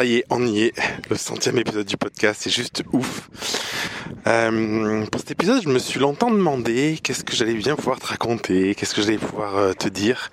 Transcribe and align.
Ça 0.00 0.06
y 0.06 0.14
est, 0.14 0.24
on 0.30 0.46
y 0.46 0.62
est. 0.62 0.72
Le 1.10 1.16
centième 1.16 1.58
épisode 1.58 1.84
du 1.84 1.98
podcast, 1.98 2.40
c'est 2.42 2.48
juste 2.48 2.82
ouf. 2.90 3.28
Euh, 4.26 5.06
pour 5.06 5.20
cet 5.20 5.30
épisode, 5.30 5.62
je 5.62 5.68
me 5.68 5.78
suis 5.78 6.00
longtemps 6.00 6.30
demandé 6.30 6.98
qu'est-ce 7.02 7.24
que 7.24 7.34
j'allais 7.34 7.54
bien 7.54 7.76
pouvoir 7.76 7.98
te 7.98 8.06
raconter, 8.06 8.74
qu'est-ce 8.74 8.94
que 8.94 9.02
j'allais 9.02 9.18
pouvoir 9.18 9.56
euh, 9.56 9.72
te 9.72 9.88
dire. 9.88 10.30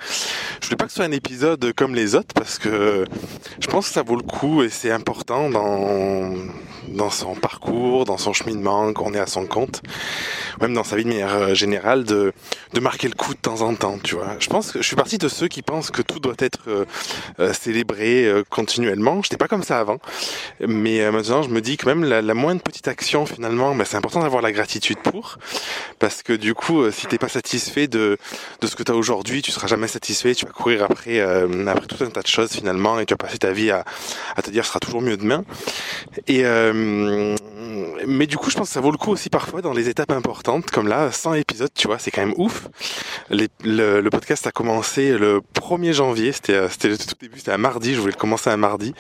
Je 0.61 0.68
voulais 0.68 0.78
pas 0.78 0.86
que 0.86 0.92
ce 0.92 0.98
soit 0.98 1.05
un 1.05 1.11
épisode 1.11 1.73
comme 1.73 1.96
les 1.96 2.16
autres 2.16 2.34
parce 2.34 2.57
que 2.57 3.05
je 3.60 3.68
pense 3.68 3.88
que 3.88 3.93
ça 3.93 4.04
vaut 4.04 4.16
le 4.16 4.24
coup 4.24 4.64
et 4.64 4.70
c'est 4.70 4.92
important 4.92 5.50
dans 5.50 6.34
dans 6.89 7.10
son 7.10 7.36
parcours, 7.36 8.05
dans 8.05 8.18
son 8.18 8.32
cheminement, 8.32 8.93
qu'on 8.93 9.14
est 9.14 9.20
à 9.20 9.28
son 9.28 9.46
compte, 9.46 9.82
même 10.62 10.73
dans 10.73 10.86
sa 10.86 10.96
vie 10.96 11.04
de 11.04 11.09
manière 11.09 11.36
euh, 11.36 11.54
générale, 11.54 12.05
de, 12.05 12.32
de 12.73 12.80
marquer 12.80 13.09
le 13.09 13.14
coup 13.14 13.34
de 13.34 13.39
temps 13.39 13.62
en 13.62 13.75
temps, 13.75 14.00
tu 14.01 14.15
vois. 14.15 14.37
Je 14.39 14.48
pense 14.48 14.71
que 14.71 14.82
je 14.82 14.87
suis 14.87 14.96
parti 14.96 15.18
de 15.18 15.28
ceux 15.28 15.50
qui 15.50 15.62
pensent 15.62 15.92
que 15.92 16.01
tout 16.01 16.20
doit 16.20 16.36
être 16.39 16.86
célébré 17.54 18.32
continuellement. 18.50 19.15
Je 19.15 19.28
n'étais 19.28 19.37
pas 19.37 19.48
comme 19.48 19.64
ça 19.64 19.79
avant, 19.79 20.00
mais 20.65 21.12
maintenant 21.12 21.42
je 21.42 21.50
me 21.50 21.62
dis 21.62 21.78
que 21.78 21.86
même 21.86 22.06
la 22.06 22.34
moindre 22.34 22.62
petite 22.62 22.87
action 22.87 23.25
finalement, 23.25 23.67
c'est 23.86 23.98
important 23.98 24.21
d'avoir 24.21 24.42
la 24.42 24.52
gratitude 24.52 24.98
pour, 25.00 25.38
parce 26.00 26.24
que 26.24 26.34
du 26.34 26.54
coup, 26.54 26.89
si 26.92 27.07
t'es 27.07 27.18
pas 27.18 27.30
satisfait 27.30 27.88
de, 27.88 28.18
de 28.62 28.68
ce 28.68 28.76
que 28.76 28.84
tu 28.84 28.92
as 28.92 28.96
aujourd'hui, 28.96 29.42
tu 29.42 29.52
seras 29.52 29.68
jamais 29.68 29.88
satisfait, 29.88 30.36
tu 30.36 30.46
vas 30.46 30.52
courir 30.52 30.84
après, 30.84 31.20
après 31.21 31.88
tout 31.88 32.03
un 32.03 32.09
tas 32.09 32.22
de 32.22 32.28
choses 32.28 32.52
finalement, 32.52 33.00
et 33.00 33.06
tu 33.06 33.14
vas 33.14 33.17
passer 33.17 33.38
ta 33.38 33.52
vie 33.52 33.72
à, 33.72 33.86
à 34.36 34.42
te 34.42 34.50
dire 34.52 34.64
ce 34.64 34.70
sera 34.70 34.80
toujours 34.80 35.02
mieux 35.02 35.17
demain. 35.17 35.44
Et 36.28 36.45
euh, 36.45 37.36
mais 38.05 38.27
du 38.27 38.38
coup, 38.38 38.49
je 38.49 38.58
pense 38.58 38.69
que 38.69 38.73
ça 38.73 38.81
vaut 38.81 38.91
le 38.91 38.97
coup 38.97 39.11
aussi 39.11 39.30
parfois 39.30 39.61
dans 39.61 39.73
les 39.73 39.89
étapes 39.89 40.11
importantes, 40.11 40.69
comme 40.72 40.88
là, 40.88 41.11
100 41.11 41.36
épisodes, 41.36 41.69
tu 41.73 41.88
vois, 41.88 42.00
c'est 42.00 42.11
quand 42.11 42.25
même 42.25 42.36
ouf. 42.38 42.67
le, 43.30 44.09
podcast 44.09 44.47
a 44.47 44.52
commencé 44.52 45.17
le 45.17 45.41
1er 45.55 45.94
janvier, 45.94 46.31
c'était 46.31 46.53
euh, 46.53 46.69
c'était 46.69 46.89
le 46.89 46.97
tout 46.97 47.16
début, 47.22 47.38
c'était 47.38 47.52
un 47.52 47.58
mardi, 47.58 47.94
je 47.94 48.00
voulais 48.00 48.14
le 48.14 48.19
commencer 48.19 48.50
un 48.50 48.58
mardi, 48.58 48.94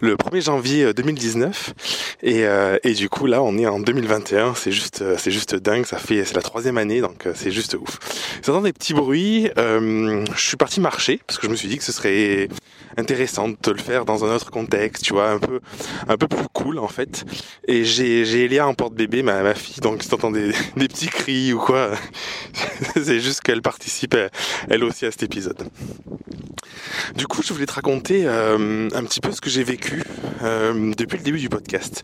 le 0.00 0.16
1er 0.16 0.42
janvier 0.42 0.94
2019, 0.94 1.74
euh, 2.24 2.78
et, 2.82 2.90
et 2.90 2.94
du 2.94 3.08
coup 3.08 3.26
là, 3.26 3.42
on 3.42 3.58
est 3.58 3.66
en 3.66 3.80
2021, 3.80 4.54
c'est 4.54 4.72
juste 4.72 5.04
juste 5.26 5.54
dingue, 5.54 5.84
ça 5.84 5.98
fait 5.98 6.24
c'est 6.24 6.34
la 6.34 6.42
troisième 6.42 6.78
année, 6.78 7.00
donc 7.00 7.26
c'est 7.34 7.50
juste 7.50 7.74
ouf. 7.74 7.98
J'entends 8.44 8.62
des 8.62 8.72
petits 8.72 8.94
bruits, 8.94 9.50
je 9.56 10.24
suis 10.36 10.56
parti 10.56 10.80
marcher 10.80 11.20
parce 11.26 11.38
que 11.38 11.46
je 11.46 11.50
me 11.50 11.56
suis 11.56 11.68
dit 11.68 11.78
que 11.78 11.84
ce 11.84 11.92
serait 11.92 12.48
intéressant 12.96 13.48
de 13.48 13.56
te 13.56 13.70
le 13.70 13.78
faire 13.78 14.04
dans 14.04 14.24
un 14.24 14.34
autre 14.34 14.50
contexte, 14.50 15.04
tu 15.04 15.14
vois, 15.14 15.30
un 15.30 15.38
peu, 15.38 15.60
un 16.08 16.16
peu 16.16 16.28
plus 16.28 16.46
cool 16.52 16.78
en 16.78 16.88
fait. 16.88 17.24
Et 17.66 17.84
j'ai, 17.84 18.13
j'ai 18.24 18.44
Elia 18.44 18.66
en 18.66 18.74
porte-bébé, 18.74 19.22
ma, 19.22 19.54
fille, 19.54 19.80
donc 19.80 20.02
si 20.02 20.08
des, 20.32 20.88
petits 20.88 21.08
cris 21.08 21.52
ou 21.52 21.58
quoi, 21.58 21.90
c'est 22.94 23.20
juste 23.20 23.40
qu'elle 23.40 23.62
participe 23.62 24.16
elle 24.68 24.84
aussi 24.84 25.06
à 25.06 25.10
cet 25.10 25.22
épisode. 25.22 25.68
Du 27.16 27.26
coup, 27.26 27.42
je 27.42 27.52
voulais 27.52 27.66
te 27.66 27.72
raconter 27.72 28.22
euh, 28.26 28.88
un 28.92 29.04
petit 29.04 29.20
peu 29.20 29.32
ce 29.32 29.40
que 29.40 29.50
j'ai 29.50 29.64
vécu 29.64 30.02
euh, 30.42 30.92
depuis 30.96 31.18
le 31.18 31.24
début 31.24 31.38
du 31.38 31.48
podcast. 31.48 32.02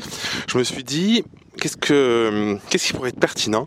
Je 0.49 0.59
me 0.59 0.65
suis 0.65 0.85
dit, 0.85 1.25
qu'est-ce 1.61 1.77
que, 1.77 2.59
qu'est-ce 2.69 2.89
qui 2.89 2.93
pourrait 2.93 3.11
être 3.11 3.21
pertinent 3.21 3.67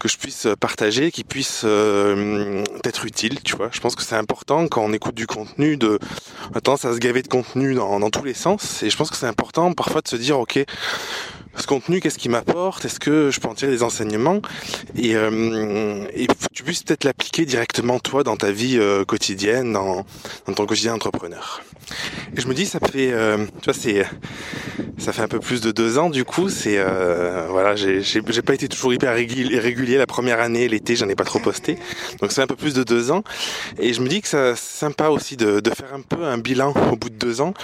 que 0.00 0.08
je 0.08 0.18
puisse 0.18 0.46
partager, 0.60 1.10
qui 1.10 1.24
puisse 1.24 1.62
euh, 1.64 2.62
être 2.84 3.06
utile, 3.06 3.42
tu 3.42 3.56
vois. 3.56 3.70
Je 3.72 3.80
pense 3.80 3.94
que 3.94 4.02
c'est 4.02 4.16
important 4.16 4.68
quand 4.68 4.84
on 4.84 4.92
écoute 4.92 5.14
du 5.14 5.26
contenu 5.26 5.78
de 5.78 5.98
on 6.52 6.56
a 6.56 6.60
tendance 6.60 6.84
à 6.84 6.92
se 6.92 6.98
gaver 6.98 7.22
de 7.22 7.28
contenu 7.28 7.74
dans 7.74 8.10
tous 8.10 8.24
les 8.24 8.34
sens 8.34 8.82
et 8.82 8.90
je 8.90 8.96
pense 8.98 9.10
que 9.10 9.16
c'est 9.16 9.26
important 9.26 9.72
parfois 9.72 10.02
de 10.02 10.08
se 10.08 10.16
dire 10.16 10.38
ok 10.38 10.62
ce 11.56 11.66
contenu, 11.66 12.00
qu'est-ce 12.00 12.18
qu'il 12.18 12.30
m'apporte 12.30 12.84
Est-ce 12.84 13.00
que 13.00 13.30
je 13.30 13.40
peux 13.40 13.48
en 13.48 13.54
tirer 13.54 13.72
des 13.72 13.82
enseignements 13.82 14.40
Et, 14.96 15.14
euh, 15.14 16.04
tu 16.52 16.62
puisses 16.62 16.82
peut-être 16.82 17.04
l'appliquer 17.04 17.44
directement 17.46 17.98
toi 17.98 18.22
dans 18.24 18.36
ta 18.36 18.50
vie 18.50 18.76
euh, 18.78 19.04
quotidienne, 19.04 19.72
dans, 19.72 20.04
dans, 20.46 20.54
ton 20.54 20.66
quotidien 20.66 20.94
entrepreneur. 20.94 21.62
Et 22.36 22.40
je 22.40 22.48
me 22.48 22.54
dis, 22.54 22.66
ça 22.66 22.78
fait, 22.80 23.12
euh, 23.12 23.46
tu 23.60 23.64
vois, 23.64 23.74
c'est, 23.74 24.04
ça 24.98 25.12
fait 25.12 25.22
un 25.22 25.28
peu 25.28 25.40
plus 25.40 25.60
de 25.60 25.70
deux 25.70 25.98
ans 25.98 26.10
du 26.10 26.24
coup. 26.24 26.48
C'est, 26.48 26.78
euh, 26.78 27.46
voilà, 27.50 27.76
j'ai, 27.76 28.22
pas 28.22 28.54
été 28.54 28.68
toujours 28.68 28.92
hyper 28.92 29.14
régulier 29.14 29.96
la 29.96 30.06
première 30.06 30.40
année, 30.40 30.68
l'été, 30.68 30.96
j'en 30.96 31.08
ai 31.08 31.14
pas 31.14 31.24
trop 31.24 31.38
posté. 31.38 31.78
Donc 32.20 32.32
c'est 32.32 32.42
un 32.42 32.46
peu 32.46 32.56
plus 32.56 32.74
de 32.74 32.82
deux 32.82 33.10
ans. 33.10 33.22
Et 33.78 33.92
je 33.92 34.00
me 34.00 34.08
dis 34.08 34.20
que 34.20 34.28
c'est 34.28 34.56
sympa 34.56 35.08
aussi 35.08 35.36
de, 35.36 35.60
de 35.60 35.70
faire 35.70 35.94
un 35.94 36.00
peu 36.00 36.24
un 36.24 36.38
bilan 36.38 36.74
au 36.92 36.96
bout 36.96 37.10
de 37.10 37.16
deux 37.16 37.40
ans 37.40 37.54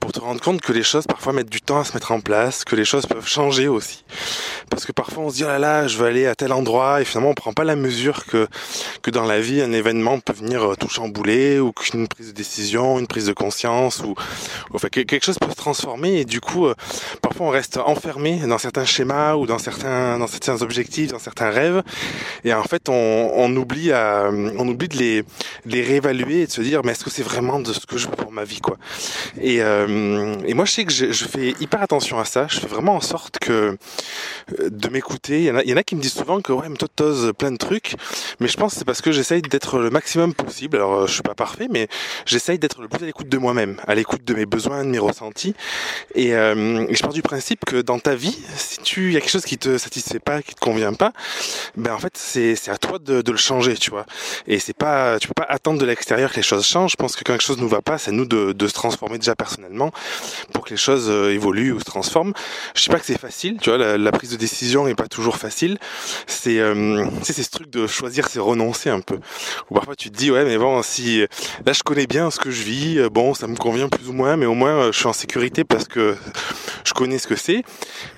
pour 0.00 0.12
te 0.12 0.20
rendre 0.20 0.40
compte 0.40 0.60
que 0.60 0.72
les 0.72 0.82
choses 0.82 1.06
parfois 1.06 1.32
mettent 1.32 1.50
du 1.50 1.60
temps 1.60 1.80
à 1.80 1.84
se 1.84 1.92
mettre 1.94 2.12
en 2.12 2.20
place, 2.20 2.64
que 2.64 2.76
les 2.76 2.84
choses 2.84 3.06
peuvent 3.06 3.26
changer 3.26 3.66
aussi. 3.68 4.04
Parce 4.70 4.84
que 4.84 4.92
parfois 4.92 5.24
on 5.24 5.30
se 5.30 5.36
dit 5.36 5.44
oh 5.44 5.48
là 5.48 5.58
là, 5.58 5.88
je 5.88 5.98
veux 5.98 6.06
aller 6.06 6.26
à 6.26 6.34
tel 6.34 6.52
endroit 6.52 7.00
et 7.00 7.04
finalement 7.04 7.30
on 7.30 7.34
prend 7.34 7.52
pas 7.52 7.64
la 7.64 7.76
mesure 7.76 8.24
que 8.26 8.46
que 9.02 9.10
dans 9.10 9.24
la 9.24 9.40
vie 9.40 9.60
un 9.60 9.72
événement 9.72 10.20
peut 10.20 10.32
venir 10.32 10.62
euh, 10.62 10.74
tout 10.74 10.88
chambouler 10.88 11.58
ou 11.60 11.72
qu'une 11.72 12.08
prise 12.08 12.28
de 12.28 12.32
décision, 12.32 12.98
une 12.98 13.06
prise 13.06 13.26
de 13.26 13.32
conscience 13.32 14.00
ou, 14.00 14.14
enfin 14.72 14.88
quelque 14.88 15.24
chose 15.24 15.38
peut 15.38 15.50
se 15.50 15.56
transformer 15.56 16.20
et 16.20 16.24
du 16.24 16.40
coup 16.40 16.66
euh, 16.66 16.74
parfois 17.22 17.46
on 17.46 17.50
reste 17.50 17.78
enfermé 17.78 18.38
dans 18.46 18.58
certains 18.58 18.84
schémas 18.84 19.34
ou 19.34 19.46
dans 19.46 19.58
certains 19.58 20.18
dans 20.18 20.26
certains 20.26 20.62
objectifs, 20.62 21.12
dans 21.12 21.18
certains 21.18 21.50
rêves 21.50 21.82
et 22.44 22.52
en 22.54 22.64
fait 22.64 22.88
on, 22.88 23.32
on 23.34 23.54
oublie 23.56 23.92
à 23.92 24.30
on 24.30 24.68
oublie 24.68 24.88
de 24.88 24.96
les 24.96 25.24
les 25.64 25.82
réévaluer 25.82 26.42
et 26.42 26.46
de 26.46 26.52
se 26.52 26.60
dire 26.60 26.82
mais 26.84 26.92
est-ce 26.92 27.04
que 27.04 27.10
c'est 27.10 27.22
vraiment 27.22 27.60
de 27.60 27.72
ce 27.72 27.86
que 27.86 27.98
je 27.98 28.08
veux 28.08 28.16
pour 28.16 28.32
ma 28.32 28.44
vie 28.44 28.60
quoi. 28.60 28.76
Et 29.40 29.62
euh, 29.62 29.85
euh, 29.88 30.36
et 30.46 30.54
moi, 30.54 30.64
je 30.64 30.72
sais 30.72 30.84
que 30.84 30.92
je, 30.92 31.24
fais 31.24 31.54
hyper 31.60 31.82
attention 31.82 32.18
à 32.18 32.24
ça. 32.24 32.46
Je 32.48 32.60
fais 32.60 32.66
vraiment 32.66 32.96
en 32.96 33.00
sorte 33.00 33.38
que 33.38 33.52
euh, 34.60 34.70
de 34.70 34.88
m'écouter. 34.88 35.44
Il 35.44 35.68
y, 35.68 35.72
en 35.72 35.76
a, 35.76 35.82
qui 35.82 35.96
me 35.96 36.00
disent 36.00 36.14
souvent 36.14 36.40
que 36.40 36.52
ouais, 36.52 36.68
mais 36.68 36.76
toi, 36.76 36.88
t'oses 36.94 37.32
plein 37.36 37.52
de 37.52 37.56
trucs. 37.56 37.94
Mais 38.40 38.48
je 38.48 38.56
pense 38.56 38.72
que 38.72 38.78
c'est 38.78 38.84
parce 38.84 39.02
que 39.02 39.12
j'essaye 39.12 39.42
d'être 39.42 39.78
le 39.78 39.90
maximum 39.90 40.34
possible. 40.34 40.76
Alors, 40.76 40.94
euh, 40.94 41.06
je 41.06 41.12
suis 41.12 41.22
pas 41.22 41.34
parfait, 41.34 41.68
mais 41.70 41.88
j'essaye 42.24 42.58
d'être 42.58 42.80
le 42.80 42.88
plus 42.88 43.02
à 43.02 43.06
l'écoute 43.06 43.28
de 43.28 43.38
moi-même, 43.38 43.76
à 43.86 43.94
l'écoute 43.94 44.24
de 44.24 44.34
mes 44.34 44.46
besoins, 44.46 44.84
de 44.84 44.90
mes 44.90 44.98
ressentis. 44.98 45.54
Et, 46.14 46.30
je 46.30 47.00
pars 47.00 47.12
du 47.12 47.22
principe 47.22 47.64
que 47.64 47.80
dans 47.80 47.98
ta 47.98 48.14
vie, 48.14 48.36
si 48.56 48.78
tu 48.78 49.12
y 49.12 49.16
a 49.16 49.20
quelque 49.20 49.30
chose 49.30 49.44
qui 49.44 49.58
te 49.58 49.78
satisfait 49.78 50.18
pas, 50.18 50.42
qui 50.42 50.54
te 50.54 50.60
convient 50.60 50.92
pas, 50.92 51.12
ben 51.76 51.92
en 51.92 51.98
fait, 51.98 52.16
c'est 52.16 52.56
à 52.68 52.78
toi 52.78 52.98
de, 52.98 53.22
le 53.30 53.36
changer, 53.36 53.76
tu 53.76 53.90
vois. 53.90 54.06
Et 54.46 54.58
c'est 54.58 54.76
pas, 54.76 55.18
tu 55.18 55.28
peux 55.28 55.34
pas 55.34 55.46
attendre 55.48 55.78
de 55.78 55.86
l'extérieur 55.86 56.30
que 56.30 56.36
les 56.36 56.42
choses 56.42 56.66
changent. 56.66 56.92
Je 56.92 56.96
pense 56.96 57.16
que 57.16 57.24
quand 57.24 57.32
quelque 57.32 57.44
chose 57.44 57.58
nous 57.58 57.68
va 57.68 57.82
pas, 57.82 57.98
c'est 57.98 58.12
nous 58.12 58.26
de, 58.26 58.52
de 58.52 58.68
se 58.68 58.74
transformer 58.74 59.18
déjà 59.18 59.34
personnellement 59.34 59.75
pour 60.52 60.64
que 60.64 60.70
les 60.70 60.76
choses 60.76 61.06
euh, 61.08 61.32
évoluent 61.32 61.72
ou 61.72 61.78
se 61.78 61.84
transforment. 61.84 62.32
Je 62.74 62.82
sais 62.82 62.90
pas 62.90 62.98
que 62.98 63.06
c'est 63.06 63.18
facile, 63.18 63.58
tu 63.60 63.70
vois, 63.70 63.96
la, 63.96 64.12
prise 64.12 64.30
de 64.30 64.36
décision 64.36 64.88
est 64.88 64.94
pas 64.94 65.08
toujours 65.08 65.36
facile. 65.36 65.78
C'est 66.26 66.58
euh, 66.58 67.06
c'est 67.22 67.42
ce 67.42 67.50
truc 67.50 67.70
de 67.70 67.86
choisir, 67.86 68.28
c'est 68.28 68.38
renoncer 68.38 68.90
un 68.90 69.00
peu. 69.00 69.18
Ou 69.70 69.74
parfois 69.74 69.96
tu 69.96 70.10
te 70.10 70.16
dis 70.16 70.30
ouais 70.30 70.44
mais 70.44 70.58
bon 70.58 70.82
si 70.82 71.20
là 71.64 71.72
je 71.72 71.82
connais 71.82 72.06
bien 72.06 72.30
ce 72.30 72.38
que 72.38 72.50
je 72.50 72.62
vis, 72.62 72.98
euh, 72.98 73.08
bon 73.08 73.34
ça 73.34 73.46
me 73.46 73.56
convient 73.56 73.88
plus 73.88 74.08
ou 74.08 74.12
moins, 74.12 74.36
mais 74.36 74.46
au 74.46 74.54
moins 74.54 74.90
je 74.92 74.98
suis 74.98 75.06
en 75.06 75.12
sécurité 75.12 75.64
parce 75.64 75.86
que 75.86 76.16
je 76.84 76.92
connais 76.92 77.18
ce 77.18 77.26
que 77.26 77.36
c'est. 77.36 77.62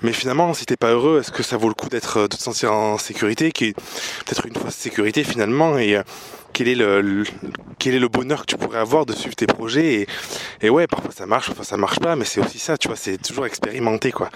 Mais 0.01 0.13
finalement 0.13 0.53
si 0.53 0.65
t'es 0.65 0.77
pas 0.77 0.91
heureux, 0.91 1.19
est-ce 1.19 1.31
que 1.31 1.43
ça 1.43 1.57
vaut 1.57 1.67
le 1.67 1.73
coup 1.73 1.89
d'être 1.89 2.23
de 2.23 2.27
te 2.27 2.41
sentir 2.41 2.73
en 2.73 2.97
sécurité, 2.97 3.51
qui 3.51 3.73
peut-être 3.73 4.45
une 4.45 4.55
fausse 4.55 4.75
sécurité 4.75 5.23
finalement? 5.23 5.77
Et 5.77 5.99
quel 6.53 6.67
est 6.67 6.75
le, 6.75 7.23
quel 7.77 7.95
est 7.95 7.99
le 7.99 8.07
bonheur 8.07 8.41
que 8.41 8.45
tu 8.45 8.57
pourrais 8.57 8.79
avoir 8.79 9.05
de 9.05 9.13
suivre 9.13 9.35
tes 9.35 9.47
projets 9.47 10.01
et, 10.01 10.07
et 10.61 10.69
ouais 10.69 10.87
parfois 10.87 11.11
ça 11.11 11.25
marche 11.25 11.47
parfois 11.47 11.65
ça 11.65 11.77
marche 11.77 11.99
pas 11.99 12.15
mais 12.15 12.25
c'est 12.25 12.41
aussi 12.41 12.59
ça 12.59 12.77
tu 12.77 12.87
vois 12.87 12.97
c'est 12.97 13.17
toujours 13.17 13.45
expérimenté 13.45 14.11
quoi. 14.11 14.29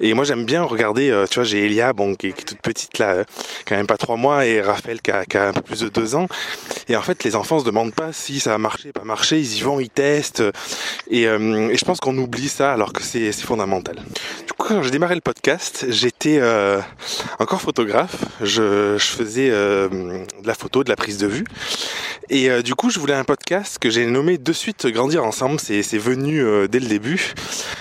Et 0.00 0.14
moi 0.14 0.24
j'aime 0.24 0.44
bien 0.44 0.62
regarder 0.62 1.10
euh, 1.10 1.26
tu 1.26 1.36
vois 1.36 1.44
j'ai 1.44 1.64
Elia 1.64 1.92
bon 1.92 2.14
qui, 2.14 2.28
est 2.28 2.46
toute 2.46 2.60
petite 2.60 2.98
là 2.98 3.24
quand 3.66 3.76
même 3.76 3.86
pas 3.86 3.96
trois 3.96 4.16
mois 4.16 4.46
et 4.46 4.60
Raphaël 4.60 5.00
qui 5.00 5.10
a, 5.10 5.24
qui 5.24 5.36
a, 5.36 5.48
un 5.48 5.52
peu 5.52 5.62
plus 5.62 5.80
de 5.80 5.88
deux 5.88 6.14
ans. 6.14 6.26
Et 6.88 6.96
en 6.96 7.02
fait 7.02 7.24
les 7.24 7.36
enfants 7.36 7.58
se 7.58 7.64
demandent 7.64 7.94
pas 7.94 8.12
si 8.12 8.40
ça 8.40 8.54
a 8.54 8.58
marché 8.58 8.92
pas 8.92 9.04
marché 9.04 9.38
ils 9.38 9.58
y 9.58 9.60
vont 9.60 9.80
ils 9.80 9.90
testent 9.90 10.42
et, 11.10 11.26
euh, 11.26 11.68
et 11.68 11.76
je 11.76 11.84
pense 11.84 12.00
qu'on 12.00 12.16
oublie 12.16 12.48
ça 12.48 12.72
alors 12.72 12.92
que 12.92 13.02
c'est 13.02 13.32
fondamental 13.32 13.96
quand 14.66 14.82
j'ai 14.82 14.90
démarré 14.90 15.14
le 15.14 15.20
podcast. 15.20 15.86
J'étais 15.90 16.38
euh, 16.40 16.80
encore 17.38 17.60
photographe. 17.60 18.24
Je, 18.40 18.96
faisais 18.98 19.48
euh, 19.50 19.88
de 19.88 20.46
la 20.46 20.54
photo 20.54 20.82
de 20.82 20.88
la 20.88 20.96
prise 20.96 21.18
de 21.18 21.28
vue. 21.28 21.44
Et 22.30 22.50
euh, 22.50 22.62
du 22.62 22.74
coup, 22.74 22.90
je 22.90 22.98
voulais 22.98 23.14
un 23.14 23.22
podcast 23.22 23.78
que 23.78 23.90
j'ai 23.90 24.06
nommé 24.06 24.38
de 24.38 24.52
suite 24.52 24.88
Grandir 24.88 25.24
ensemble. 25.24 25.60
C'est, 25.60 25.84
c'est 25.84 25.98
venu 25.98 26.42
dès 26.68 26.80
le 26.80 26.86
début. 26.88 27.32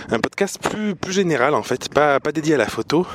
Un 0.09 0.19
podcast 0.19 0.59
plus, 0.61 0.93
plus 0.95 1.13
général 1.13 1.55
en 1.55 1.63
fait, 1.63 1.89
pas, 1.89 2.19
pas 2.19 2.31
dédié 2.31 2.53
à 2.53 2.57
la 2.57 2.67
photo, 2.67 3.07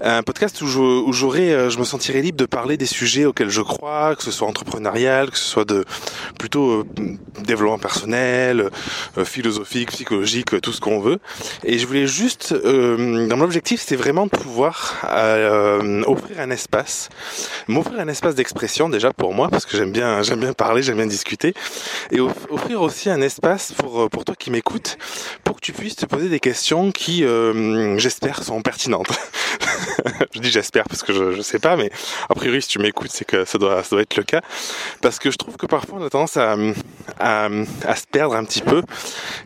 un 0.00 0.22
podcast 0.22 0.60
où, 0.62 1.12
j'aurais, 1.12 1.52
euh, 1.52 1.70
je 1.70 1.78
me 1.78 1.84
sentirais 1.84 2.22
libre 2.22 2.38
de 2.38 2.46
parler 2.46 2.76
des 2.76 2.86
sujets 2.86 3.24
auxquels 3.24 3.50
je 3.50 3.60
crois, 3.60 4.16
que 4.16 4.22
ce 4.22 4.30
soit 4.30 4.48
entrepreneurial, 4.48 5.30
que 5.30 5.38
ce 5.38 5.44
soit 5.44 5.64
de 5.64 5.84
plutôt 6.38 6.70
euh, 6.70 6.84
développement 7.44 7.78
personnel, 7.78 8.70
euh, 9.18 9.24
philosophique, 9.24 9.90
psychologique, 9.90 10.60
tout 10.60 10.72
ce 10.72 10.80
qu'on 10.80 11.00
veut. 11.00 11.18
Et 11.64 11.78
je 11.78 11.86
voulais 11.86 12.06
juste, 12.06 12.52
dans 12.54 13.36
mon 13.36 13.44
objectif, 13.44 13.80
c'était 13.80 13.96
vraiment 13.96 14.26
de 14.26 14.30
pouvoir 14.30 14.94
offrir 16.06 16.40
un 16.40 16.50
espace, 16.50 17.08
m'offrir 17.68 18.00
un 18.00 18.08
espace 18.08 18.34
d'expression 18.34 18.88
déjà 18.88 19.12
pour 19.12 19.34
moi, 19.34 19.48
parce 19.48 19.66
que 19.66 19.76
j'aime 19.76 19.92
bien, 19.92 20.22
j'aime 20.22 20.40
bien 20.40 20.52
parler, 20.52 20.82
j'aime 20.82 20.96
bien 20.96 21.06
discuter, 21.06 21.54
et 22.10 22.20
offrir 22.20 22.82
aussi 22.82 23.10
un 23.10 23.20
espace 23.20 23.72
pour 23.72 24.08
pour 24.10 24.24
toi 24.24 24.34
qui 24.38 24.50
m'écoutes, 24.50 24.98
pour 25.44 25.56
que 25.56 25.60
tu 25.60 25.72
puisses 25.72 25.96
te 25.96 26.06
poser 26.06 26.28
des 26.28 26.40
questions 26.40 26.92
qui, 26.92 27.24
j'espère, 27.96 28.42
sont 28.42 28.62
pertinentes. 28.62 29.12
je 30.34 30.40
dis 30.40 30.50
j'espère 30.50 30.84
parce 30.84 31.02
que 31.02 31.12
je, 31.12 31.32
je 31.32 31.42
sais 31.42 31.58
pas, 31.58 31.76
mais 31.76 31.90
a 32.28 32.34
priori 32.34 32.62
si 32.62 32.68
tu 32.68 32.78
m'écoutes, 32.78 33.10
c'est 33.10 33.24
que 33.24 33.44
ça 33.44 33.58
doit, 33.58 33.82
être 34.00 34.16
le 34.16 34.22
cas. 34.22 34.40
Parce 35.00 35.18
que 35.18 35.30
je 35.30 35.36
trouve 35.36 35.56
que 35.56 35.66
parfois 35.66 35.98
on 36.00 36.04
a 36.04 36.10
tendance 36.10 36.36
à, 36.36 36.56
se 36.58 38.06
perdre 38.10 38.34
un 38.34 38.44
petit 38.44 38.62
peu. 38.62 38.82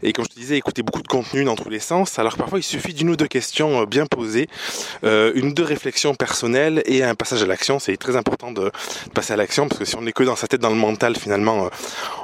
Et 0.03 0.13
comme 0.13 0.25
je 0.25 0.35
te 0.35 0.39
disais, 0.39 0.57
écouter 0.57 0.83
beaucoup 0.83 1.03
de 1.03 1.09
contenu 1.09 1.45
dans 1.45 1.57
tous 1.57 1.69
les 1.69 1.81
sens. 1.81 2.19
Alors 2.19 2.37
parfois 2.37 2.59
il 2.59 2.63
suffit 2.63 2.95
d'une 2.95 3.11
ou 3.11 3.17
deux 3.17 3.27
questions 3.27 3.83
euh, 3.83 3.87
bien 3.87 4.07
posées, 4.07 4.49
euh, 5.05 5.33
une 5.35 5.49
ou 5.49 5.53
deux 5.53 5.65
réflexions 5.65 6.15
personnelles 6.15 6.83
et 6.87 7.03
un 7.03 7.15
passage 7.15 7.43
à 7.43 7.47
l'action. 7.47 7.79
C'est 7.79 7.97
très 7.97 8.17
important 8.17 8.53
de, 8.53 8.71
passer 9.15 9.33
à 9.33 9.37
l'action 9.37 9.69
parce 9.69 9.79
que 9.79 9.85
si 9.85 9.97
on 9.97 10.07
est 10.07 10.13
que 10.13 10.25
dans 10.25 10.37
sa 10.37 10.47
tête, 10.47 10.61
dans 10.61 10.71
le 10.71 10.77
mental, 10.77 11.17
finalement, 11.17 11.67
euh, 11.67 11.69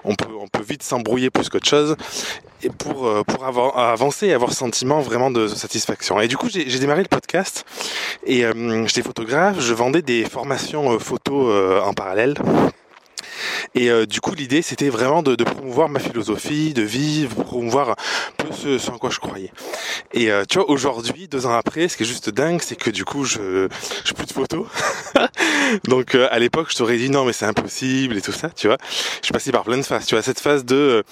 on 0.04 0.14
peut, 0.14 0.28
on 0.40 0.48
peut 0.48 0.62
vite 0.62 0.82
s'embrouiller 0.82 1.30
plus 1.30 1.48
qu'autre 1.48 1.68
chose. 1.68 1.96
Et 2.64 2.70
pour, 2.70 3.08
avancer 3.76 4.28
et 4.28 4.34
avoir 4.34 4.52
sentiment 4.52 5.00
vraiment 5.00 5.32
de, 5.32 5.48
satisfaction. 5.48 6.20
Et 6.20 6.28
du 6.28 6.36
coup, 6.36 6.48
j'ai 6.48 6.78
démarré 6.78 7.02
le 7.02 7.08
podcast 7.08 7.64
et 8.24 8.44
euh, 8.44 8.86
j'étais 8.86 9.02
photographe, 9.02 9.60
je 9.60 9.74
vendais 9.74 10.02
des 10.02 10.24
formations 10.24 10.98
photos 10.98 11.82
en 11.84 11.92
parallèle. 11.92 12.34
Et 13.74 13.90
euh, 13.90 14.06
du 14.06 14.20
coup, 14.20 14.34
l'idée, 14.34 14.62
c'était 14.62 14.88
vraiment 14.88 15.22
de, 15.22 15.34
de, 15.34 15.44
promouvoir 15.44 15.88
ma 15.88 15.98
philosophie, 15.98 16.74
de 16.74 16.82
vivre, 16.82 17.42
promouvoir 17.44 17.90
un 17.90 17.94
peu 18.36 18.52
ce, 18.52 18.78
ce 18.78 18.90
en 18.90 18.98
quoi 18.98 19.10
je 19.10 19.18
croyais. 19.18 19.52
Et 20.12 20.30
euh, 20.30 20.44
tu 20.48 20.58
vois, 20.58 20.68
aujourd'hui, 20.68 21.28
deux 21.28 21.46
ans 21.46 21.52
après, 21.52 21.88
ce 21.88 21.96
qui 21.96 22.02
est 22.02 22.06
juste 22.06 22.30
dingue, 22.30 22.60
c'est 22.62 22.76
que 22.76 22.90
du 22.90 23.04
coup, 23.04 23.24
je 23.24 23.68
j'ai 24.04 24.14
plus 24.14 24.26
de 24.26 24.32
photos. 24.32 24.66
Donc, 25.84 26.14
euh, 26.14 26.28
à 26.30 26.38
l'époque, 26.38 26.68
je 26.70 26.76
t'aurais 26.76 26.98
dit 26.98 27.08
non, 27.08 27.24
mais 27.24 27.32
c'est 27.32 27.46
impossible 27.46 28.16
et 28.16 28.20
tout 28.20 28.32
ça, 28.32 28.50
tu 28.50 28.66
vois. 28.66 28.76
Je 29.20 29.26
suis 29.26 29.32
passé 29.32 29.52
par 29.52 29.64
plein 29.64 29.78
de 29.78 29.82
phases. 29.82 30.06
Tu 30.06 30.14
vois, 30.14 30.22
cette 30.22 30.40
phase 30.40 30.64
de, 30.64 31.02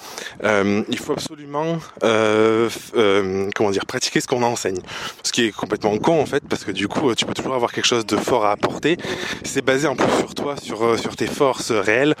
il 0.43 0.99
faut 0.99 1.13
absolument, 1.13 1.79
comment 2.01 3.71
dire, 3.71 3.85
pratiquer 3.85 4.21
ce 4.21 4.27
qu'on 4.27 4.43
enseigne. 4.43 4.81
Ce 5.23 5.31
qui 5.31 5.45
est 5.45 5.51
complètement 5.51 5.97
con 5.97 6.21
en 6.21 6.25
fait, 6.25 6.43
parce 6.47 6.63
que 6.63 6.71
du 6.71 6.87
coup, 6.87 7.13
tu 7.15 7.25
peux 7.25 7.33
toujours 7.33 7.55
avoir 7.55 7.71
quelque 7.71 7.87
chose 7.87 8.05
de 8.05 8.17
fort 8.17 8.45
à 8.45 8.51
apporter. 8.51 8.97
C'est 9.43 9.63
basé 9.63 9.87
en 9.87 9.95
plus 9.95 10.11
sur 10.19 10.35
toi, 10.35 10.55
sur 10.61 10.99
sur 10.99 11.15
tes 11.15 11.27
forces 11.27 11.71
réelles 11.71 12.15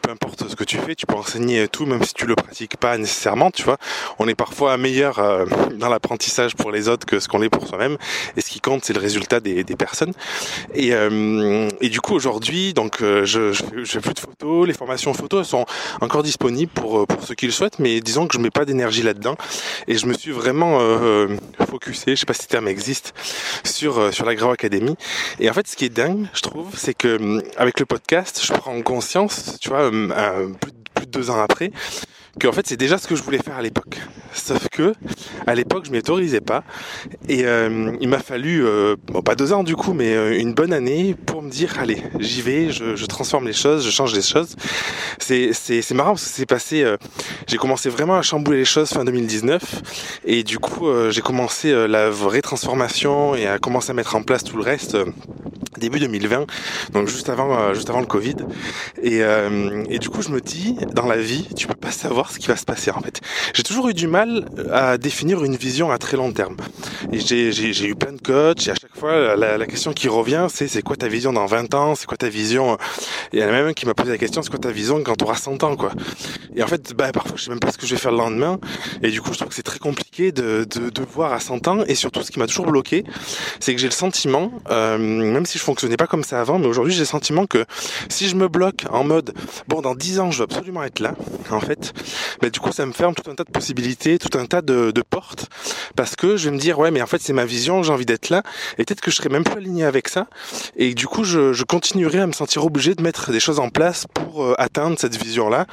peu 0.00 0.10
importe 0.10 0.48
ce 0.48 0.56
que 0.56 0.64
tu 0.64 0.78
fais, 0.78 0.94
tu 0.94 1.06
peux 1.06 1.14
enseigner 1.14 1.68
tout, 1.68 1.86
même 1.86 2.02
si 2.02 2.14
tu 2.14 2.26
le 2.26 2.34
pratiques 2.34 2.76
pas 2.76 2.98
nécessairement, 2.98 3.50
tu 3.50 3.62
vois. 3.62 3.78
On 4.18 4.28
est 4.28 4.34
parfois 4.34 4.76
meilleur 4.76 5.18
euh, 5.18 5.46
dans 5.74 5.88
l'apprentissage 5.88 6.54
pour 6.54 6.70
les 6.70 6.88
autres 6.88 7.06
que 7.06 7.20
ce 7.20 7.28
qu'on 7.28 7.42
est 7.42 7.48
pour 7.48 7.66
soi-même. 7.66 7.96
Et 8.36 8.40
ce 8.40 8.50
qui 8.50 8.60
compte, 8.60 8.84
c'est 8.84 8.92
le 8.92 9.00
résultat 9.00 9.40
des, 9.40 9.64
personnes. 9.76 10.12
Et, 10.74 10.92
euh, 10.92 11.68
et, 11.80 11.88
du 11.88 12.00
coup, 12.00 12.14
aujourd'hui, 12.14 12.74
donc, 12.74 13.02
euh, 13.02 13.24
je, 13.24 13.52
je, 13.52 13.62
fais 13.84 14.00
plus 14.00 14.14
de 14.14 14.20
photos. 14.20 14.66
Les 14.66 14.74
formations 14.74 15.14
photos 15.14 15.48
sont 15.48 15.64
encore 16.00 16.22
disponibles 16.22 16.72
pour, 16.72 17.06
pour 17.06 17.24
ceux 17.24 17.34
qui 17.34 17.46
le 17.46 17.52
souhaitent, 17.52 17.78
mais 17.78 18.00
disons 18.00 18.26
que 18.26 18.34
je 18.34 18.38
mets 18.38 18.50
pas 18.50 18.64
d'énergie 18.64 19.02
là-dedans. 19.02 19.36
Et 19.88 19.96
je 19.96 20.06
me 20.06 20.14
suis 20.14 20.30
vraiment 20.30 20.78
focusé, 21.68 22.14
je 22.14 22.16
sais 22.16 22.26
pas 22.26 22.34
si 22.34 22.42
le 22.42 22.48
terme 22.48 22.68
existe, 22.68 23.14
sur, 23.64 24.12
sur 24.12 24.24
la 24.24 24.34
Grau 24.34 24.50
Academy. 24.50 24.94
Et 25.40 25.48
en 25.48 25.52
fait, 25.52 25.66
ce 25.66 25.76
qui 25.76 25.86
est 25.86 25.90
dingue, 25.90 26.26
je 26.34 26.42
trouve, 26.42 26.68
c'est 26.76 26.94
que 26.94 27.42
avec 27.56 27.80
le 27.80 27.86
podcast, 27.86 28.40
je 28.44 28.52
prends 28.52 28.80
conscience, 28.82 29.31
tu 29.60 29.68
vois, 29.68 29.90
plus, 29.90 30.72
plus 30.94 31.06
de 31.06 31.10
deux 31.10 31.30
ans 31.30 31.40
après, 31.40 31.72
que 32.38 32.48
en 32.48 32.52
fait 32.52 32.66
c'est 32.66 32.76
déjà 32.76 32.98
ce 32.98 33.06
que 33.06 33.14
je 33.14 33.22
voulais 33.22 33.38
faire 33.38 33.56
à 33.56 33.62
l'époque. 33.62 33.98
Sauf 34.32 34.68
que 34.68 34.94
à 35.46 35.54
l'époque 35.54 35.84
je 35.84 35.90
m'y 35.90 35.98
autorisais 35.98 36.40
pas 36.40 36.64
et 37.28 37.44
euh, 37.44 37.94
il 38.00 38.08
m'a 38.08 38.18
fallu 38.18 38.64
euh, 38.64 38.96
bon 39.06 39.20
pas 39.20 39.34
deux 39.34 39.52
ans 39.52 39.62
du 39.62 39.76
coup 39.76 39.92
mais 39.92 40.14
euh, 40.14 40.38
une 40.38 40.54
bonne 40.54 40.72
année 40.72 41.14
pour 41.14 41.42
me 41.42 41.50
dire 41.50 41.78
allez 41.78 42.02
j'y 42.18 42.40
vais, 42.40 42.70
je, 42.70 42.96
je, 42.96 43.06
transforme 43.06 43.46
les 43.46 43.52
choses, 43.52 43.84
je 43.84 43.90
change 43.90 44.14
les 44.14 44.22
choses. 44.22 44.56
C'est 45.18 45.52
c'est 45.52 45.82
c'est 45.82 45.94
marrant 45.94 46.12
parce 46.12 46.24
que 46.24 46.30
c'est 46.30 46.46
passé, 46.46 46.82
euh, 46.82 46.96
j'ai 47.46 47.58
commencé 47.58 47.90
vraiment 47.90 48.16
à 48.16 48.22
chambouler 48.22 48.58
les 48.58 48.64
choses 48.64 48.88
fin 48.88 49.04
2019 49.04 49.82
et 50.24 50.42
du 50.42 50.58
coup 50.58 50.86
j'ai 51.10 51.20
commencé 51.20 51.72
la 51.88 52.08
vraie 52.08 52.42
transformation 52.42 53.34
et 53.34 53.46
à 53.46 53.58
commencer 53.58 53.90
à 53.90 53.94
mettre 53.94 54.16
en 54.16 54.22
place 54.22 54.44
tout 54.44 54.56
le 54.56 54.62
reste 54.62 54.96
début 55.78 55.98
2020, 55.98 56.46
donc 56.92 57.08
juste 57.08 57.28
avant 57.28 57.74
juste 57.74 57.90
avant 57.90 58.00
le 58.00 58.06
Covid 58.06 58.36
et 59.02 59.20
et 59.90 59.98
du 59.98 60.08
coup 60.08 60.22
je 60.22 60.30
me 60.30 60.40
dis 60.40 60.76
dans 60.94 61.06
la 61.06 61.16
vie 61.16 61.48
tu 61.56 61.66
peux 61.66 61.74
pas 61.74 61.90
savoir 61.90 62.21
ce 62.30 62.38
qui 62.38 62.48
va 62.48 62.56
se 62.56 62.64
passer 62.64 62.90
en 62.90 63.00
fait. 63.00 63.20
J'ai 63.54 63.62
toujours 63.62 63.88
eu 63.88 63.94
du 63.94 64.06
mal 64.06 64.46
à 64.72 64.98
définir 64.98 65.44
une 65.44 65.56
vision 65.56 65.90
à 65.90 65.98
très 65.98 66.16
long 66.16 66.32
terme. 66.32 66.56
Et 67.12 67.20
j'ai 67.20 67.86
eu 67.86 67.94
plein 67.94 68.12
de 68.12 68.20
coachs 68.20 68.66
et 68.66 68.70
à 68.70 68.74
chaque 68.74 68.96
fois 68.96 69.36
la, 69.36 69.58
la 69.58 69.66
question 69.66 69.92
qui 69.92 70.08
revient 70.08 70.46
c'est 70.50 70.68
c'est 70.68 70.82
quoi 70.82 70.96
ta 70.96 71.08
vision 71.08 71.32
dans 71.32 71.46
20 71.46 71.74
ans, 71.74 71.94
c'est 71.94 72.06
quoi 72.06 72.16
ta 72.16 72.28
vision? 72.28 72.78
Il 73.32 73.40
y 73.40 73.44
en 73.44 73.48
a 73.48 73.52
même 73.52 73.68
un 73.68 73.72
qui 73.72 73.86
m'a 73.86 73.94
posé 73.94 74.10
la 74.10 74.18
question 74.18 74.42
c'est 74.42 74.50
quoi 74.50 74.58
ta 74.58 74.70
vision 74.70 75.02
quand 75.02 75.16
tu 75.16 75.24
auras 75.24 75.36
100 75.36 75.62
ans 75.64 75.76
quoi? 75.76 75.92
Et 76.54 76.62
en 76.62 76.66
fait 76.66 76.94
bah 76.94 77.12
parfois 77.12 77.36
je 77.36 77.44
sais 77.44 77.50
même 77.50 77.60
pas 77.60 77.72
ce 77.72 77.78
que 77.78 77.86
je 77.86 77.94
vais 77.94 78.00
faire 78.00 78.12
le 78.12 78.18
lendemain 78.18 78.58
et 79.02 79.10
du 79.10 79.20
coup 79.20 79.32
je 79.32 79.38
trouve 79.38 79.48
que 79.48 79.54
c'est 79.54 79.62
très 79.62 79.78
compliqué 79.78 80.32
de, 80.32 80.64
de, 80.64 80.90
de, 80.90 81.02
voir 81.02 81.32
à 81.32 81.40
100 81.40 81.68
ans 81.68 81.78
et 81.86 81.94
surtout 81.94 82.22
ce 82.22 82.30
qui 82.30 82.38
m'a 82.38 82.46
toujours 82.46 82.66
bloqué 82.66 83.04
c'est 83.60 83.74
que 83.74 83.80
j'ai 83.80 83.88
le 83.88 83.92
sentiment 83.92 84.52
euh, 84.70 84.98
même 84.98 85.46
si 85.46 85.58
je 85.58 85.62
fonctionnais 85.62 85.96
pas 85.96 86.06
comme 86.06 86.24
ça 86.24 86.40
avant 86.40 86.58
mais 86.58 86.66
aujourd'hui 86.66 86.92
j'ai 86.92 87.00
le 87.00 87.06
sentiment 87.06 87.46
que 87.46 87.64
si 88.08 88.28
je 88.28 88.36
me 88.36 88.48
bloque 88.48 88.84
en 88.90 89.04
mode 89.04 89.34
bon 89.68 89.80
dans 89.80 89.94
10 89.94 90.20
ans 90.20 90.30
je 90.30 90.38
veux 90.38 90.44
absolument 90.44 90.82
être 90.84 91.00
là 91.00 91.14
en 91.50 91.60
fait 91.60 91.92
bah, 92.40 92.50
du 92.50 92.60
coup 92.60 92.72
ça 92.72 92.86
me 92.86 92.92
ferme 92.92 93.14
tout 93.14 93.30
un 93.30 93.34
tas 93.34 93.44
de 93.44 93.50
possibilités, 93.50 94.18
tout 94.18 94.36
un 94.38 94.46
tas 94.46 94.62
de, 94.62 94.92
portes, 95.08 95.46
parce 95.96 96.16
que 96.16 96.36
je 96.36 96.48
vais 96.48 96.54
me 96.54 96.60
dire 96.60 96.78
ouais 96.78 96.90
mais 96.90 97.02
en 97.02 97.06
fait 97.06 97.20
c'est 97.20 97.32
ma 97.32 97.44
vision, 97.44 97.82
j'ai 97.82 97.92
envie 97.92 98.06
d'être 98.06 98.30
là, 98.30 98.42
et 98.78 98.84
peut-être 98.84 99.00
que 99.00 99.10
je 99.10 99.16
serai 99.16 99.28
même 99.28 99.44
plus 99.44 99.56
aligné 99.56 99.84
avec 99.84 100.08
ça, 100.08 100.26
et 100.76 100.94
du 100.94 101.06
coup 101.06 101.24
je, 101.24 101.52
je 101.52 101.64
continuerai 101.64 102.20
à 102.20 102.26
me 102.26 102.32
sentir 102.32 102.64
obligé 102.64 102.94
de 102.94 103.02
mettre 103.02 103.32
des 103.32 103.40
choses 103.40 103.58
en 103.58 103.68
place 103.68 104.06
pour 104.12 104.44
euh, 104.44 104.54
atteindre 104.58 104.98
cette 104.98 105.16
vision-là 105.16 105.66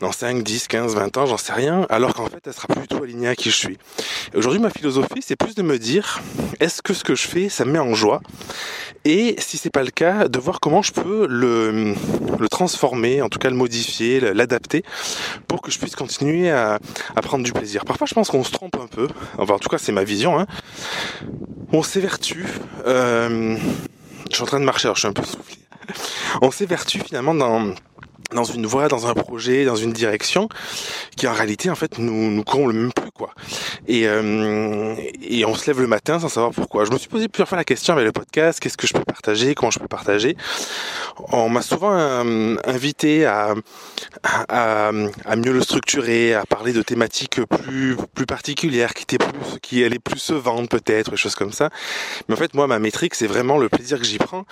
dans 0.00 0.12
5, 0.12 0.42
10, 0.42 0.68
15, 0.68 0.94
20 0.94 1.16
ans, 1.16 1.26
j'en 1.26 1.36
sais 1.36 1.52
rien, 1.52 1.86
alors 1.88 2.14
qu'en 2.14 2.26
fait, 2.26 2.40
elle 2.46 2.52
sera 2.52 2.68
plus 2.68 2.82
du 2.82 2.88
tout 2.88 3.02
alignée 3.02 3.28
à 3.28 3.36
qui 3.36 3.50
je 3.50 3.56
suis. 3.56 3.78
Aujourd'hui, 4.34 4.60
ma 4.60 4.70
philosophie, 4.70 5.20
c'est 5.20 5.36
plus 5.36 5.54
de 5.54 5.62
me 5.62 5.78
dire, 5.78 6.20
est-ce 6.60 6.82
que 6.82 6.94
ce 6.94 7.04
que 7.04 7.14
je 7.14 7.26
fais, 7.26 7.48
ça 7.48 7.64
me 7.64 7.72
met 7.72 7.78
en 7.78 7.94
joie? 7.94 8.20
Et 9.04 9.36
si 9.38 9.58
c'est 9.58 9.70
pas 9.70 9.82
le 9.82 9.90
cas, 9.90 10.28
de 10.28 10.38
voir 10.38 10.60
comment 10.60 10.82
je 10.82 10.92
peux 10.92 11.26
le, 11.28 11.94
transformer, 12.50 13.22
en 13.22 13.28
tout 13.28 13.38
cas 13.38 13.50
le 13.50 13.56
modifier, 13.56 14.20
l'adapter, 14.20 14.82
pour 15.46 15.62
que 15.62 15.70
je 15.70 15.78
puisse 15.78 15.94
continuer 15.96 16.50
à, 16.50 16.78
à, 17.14 17.22
prendre 17.22 17.44
du 17.44 17.52
plaisir. 17.52 17.84
Parfois, 17.84 18.06
je 18.06 18.14
pense 18.14 18.30
qu'on 18.30 18.44
se 18.44 18.52
trompe 18.52 18.76
un 18.76 18.86
peu, 18.86 19.08
enfin, 19.38 19.54
en 19.54 19.58
tout 19.58 19.68
cas, 19.68 19.78
c'est 19.78 19.92
ma 19.92 20.04
vision, 20.04 20.38
hein. 20.38 20.46
On 21.72 21.82
s'évertue, 21.82 22.46
euh, 22.86 23.56
je 24.30 24.34
suis 24.34 24.42
en 24.42 24.46
train 24.46 24.60
de 24.60 24.64
marcher, 24.64 24.86
alors 24.86 24.96
je 24.96 25.00
suis 25.00 25.08
un 25.08 25.12
peu 25.12 25.24
soufflé. 25.24 25.56
On 26.40 26.50
s'évertue 26.50 27.00
finalement 27.00 27.34
dans 27.34 27.74
dans 28.32 28.44
une 28.44 28.66
voie, 28.66 28.88
dans 28.88 29.06
un 29.06 29.14
projet, 29.14 29.64
dans 29.64 29.76
une 29.76 29.92
direction, 29.92 30.48
qui 31.16 31.26
en 31.26 31.32
réalité 31.32 31.70
en 31.70 31.74
fait 31.74 31.98
nous 31.98 32.30
nous 32.30 32.44
comble 32.44 32.72
même 32.72 32.92
plus 32.92 33.10
quoi. 33.10 33.30
Et 33.86 34.06
euh, 34.06 34.94
et 35.22 35.44
on 35.44 35.54
se 35.54 35.66
lève 35.66 35.80
le 35.80 35.86
matin 35.86 36.18
sans 36.18 36.28
savoir 36.28 36.52
pourquoi. 36.52 36.84
Je 36.84 36.92
me 36.92 36.98
suis 36.98 37.08
posé 37.08 37.28
plusieurs 37.28 37.48
fois 37.48 37.58
la 37.58 37.64
question 37.64 37.92
avec 37.94 38.04
le 38.06 38.12
podcast, 38.12 38.60
qu'est-ce 38.60 38.76
que 38.76 38.86
je 38.86 38.92
peux 38.92 39.04
partager, 39.04 39.54
comment 39.54 39.70
je 39.70 39.78
peux 39.78 39.88
partager? 39.88 40.36
On 41.32 41.48
m'a 41.48 41.62
souvent 41.62 41.92
euh, 41.92 42.56
invité 42.64 43.24
à, 43.24 43.54
à, 44.22 44.90
à 45.24 45.36
mieux 45.36 45.52
le 45.52 45.62
structurer, 45.62 46.34
à 46.34 46.44
parler 46.44 46.72
de 46.72 46.82
thématiques 46.82 47.40
plus 47.44 47.96
plus 48.14 48.26
particulières, 48.26 48.94
qui 48.94 49.02
étaient 49.02 49.18
plus 49.18 49.58
qui 49.62 49.84
allaient 49.84 49.98
plus 49.98 50.18
se 50.18 50.32
vendre 50.32 50.68
peut-être, 50.68 51.12
des 51.12 51.16
choses 51.16 51.34
comme 51.34 51.52
ça. 51.52 51.70
Mais 52.28 52.34
en 52.34 52.38
fait 52.38 52.54
moi 52.54 52.66
ma 52.66 52.78
métrique 52.78 53.14
c'est 53.14 53.26
vraiment 53.26 53.58
le 53.58 53.68
plaisir 53.68 53.98
que 53.98 54.04
j'y 54.04 54.18
prends. 54.18 54.44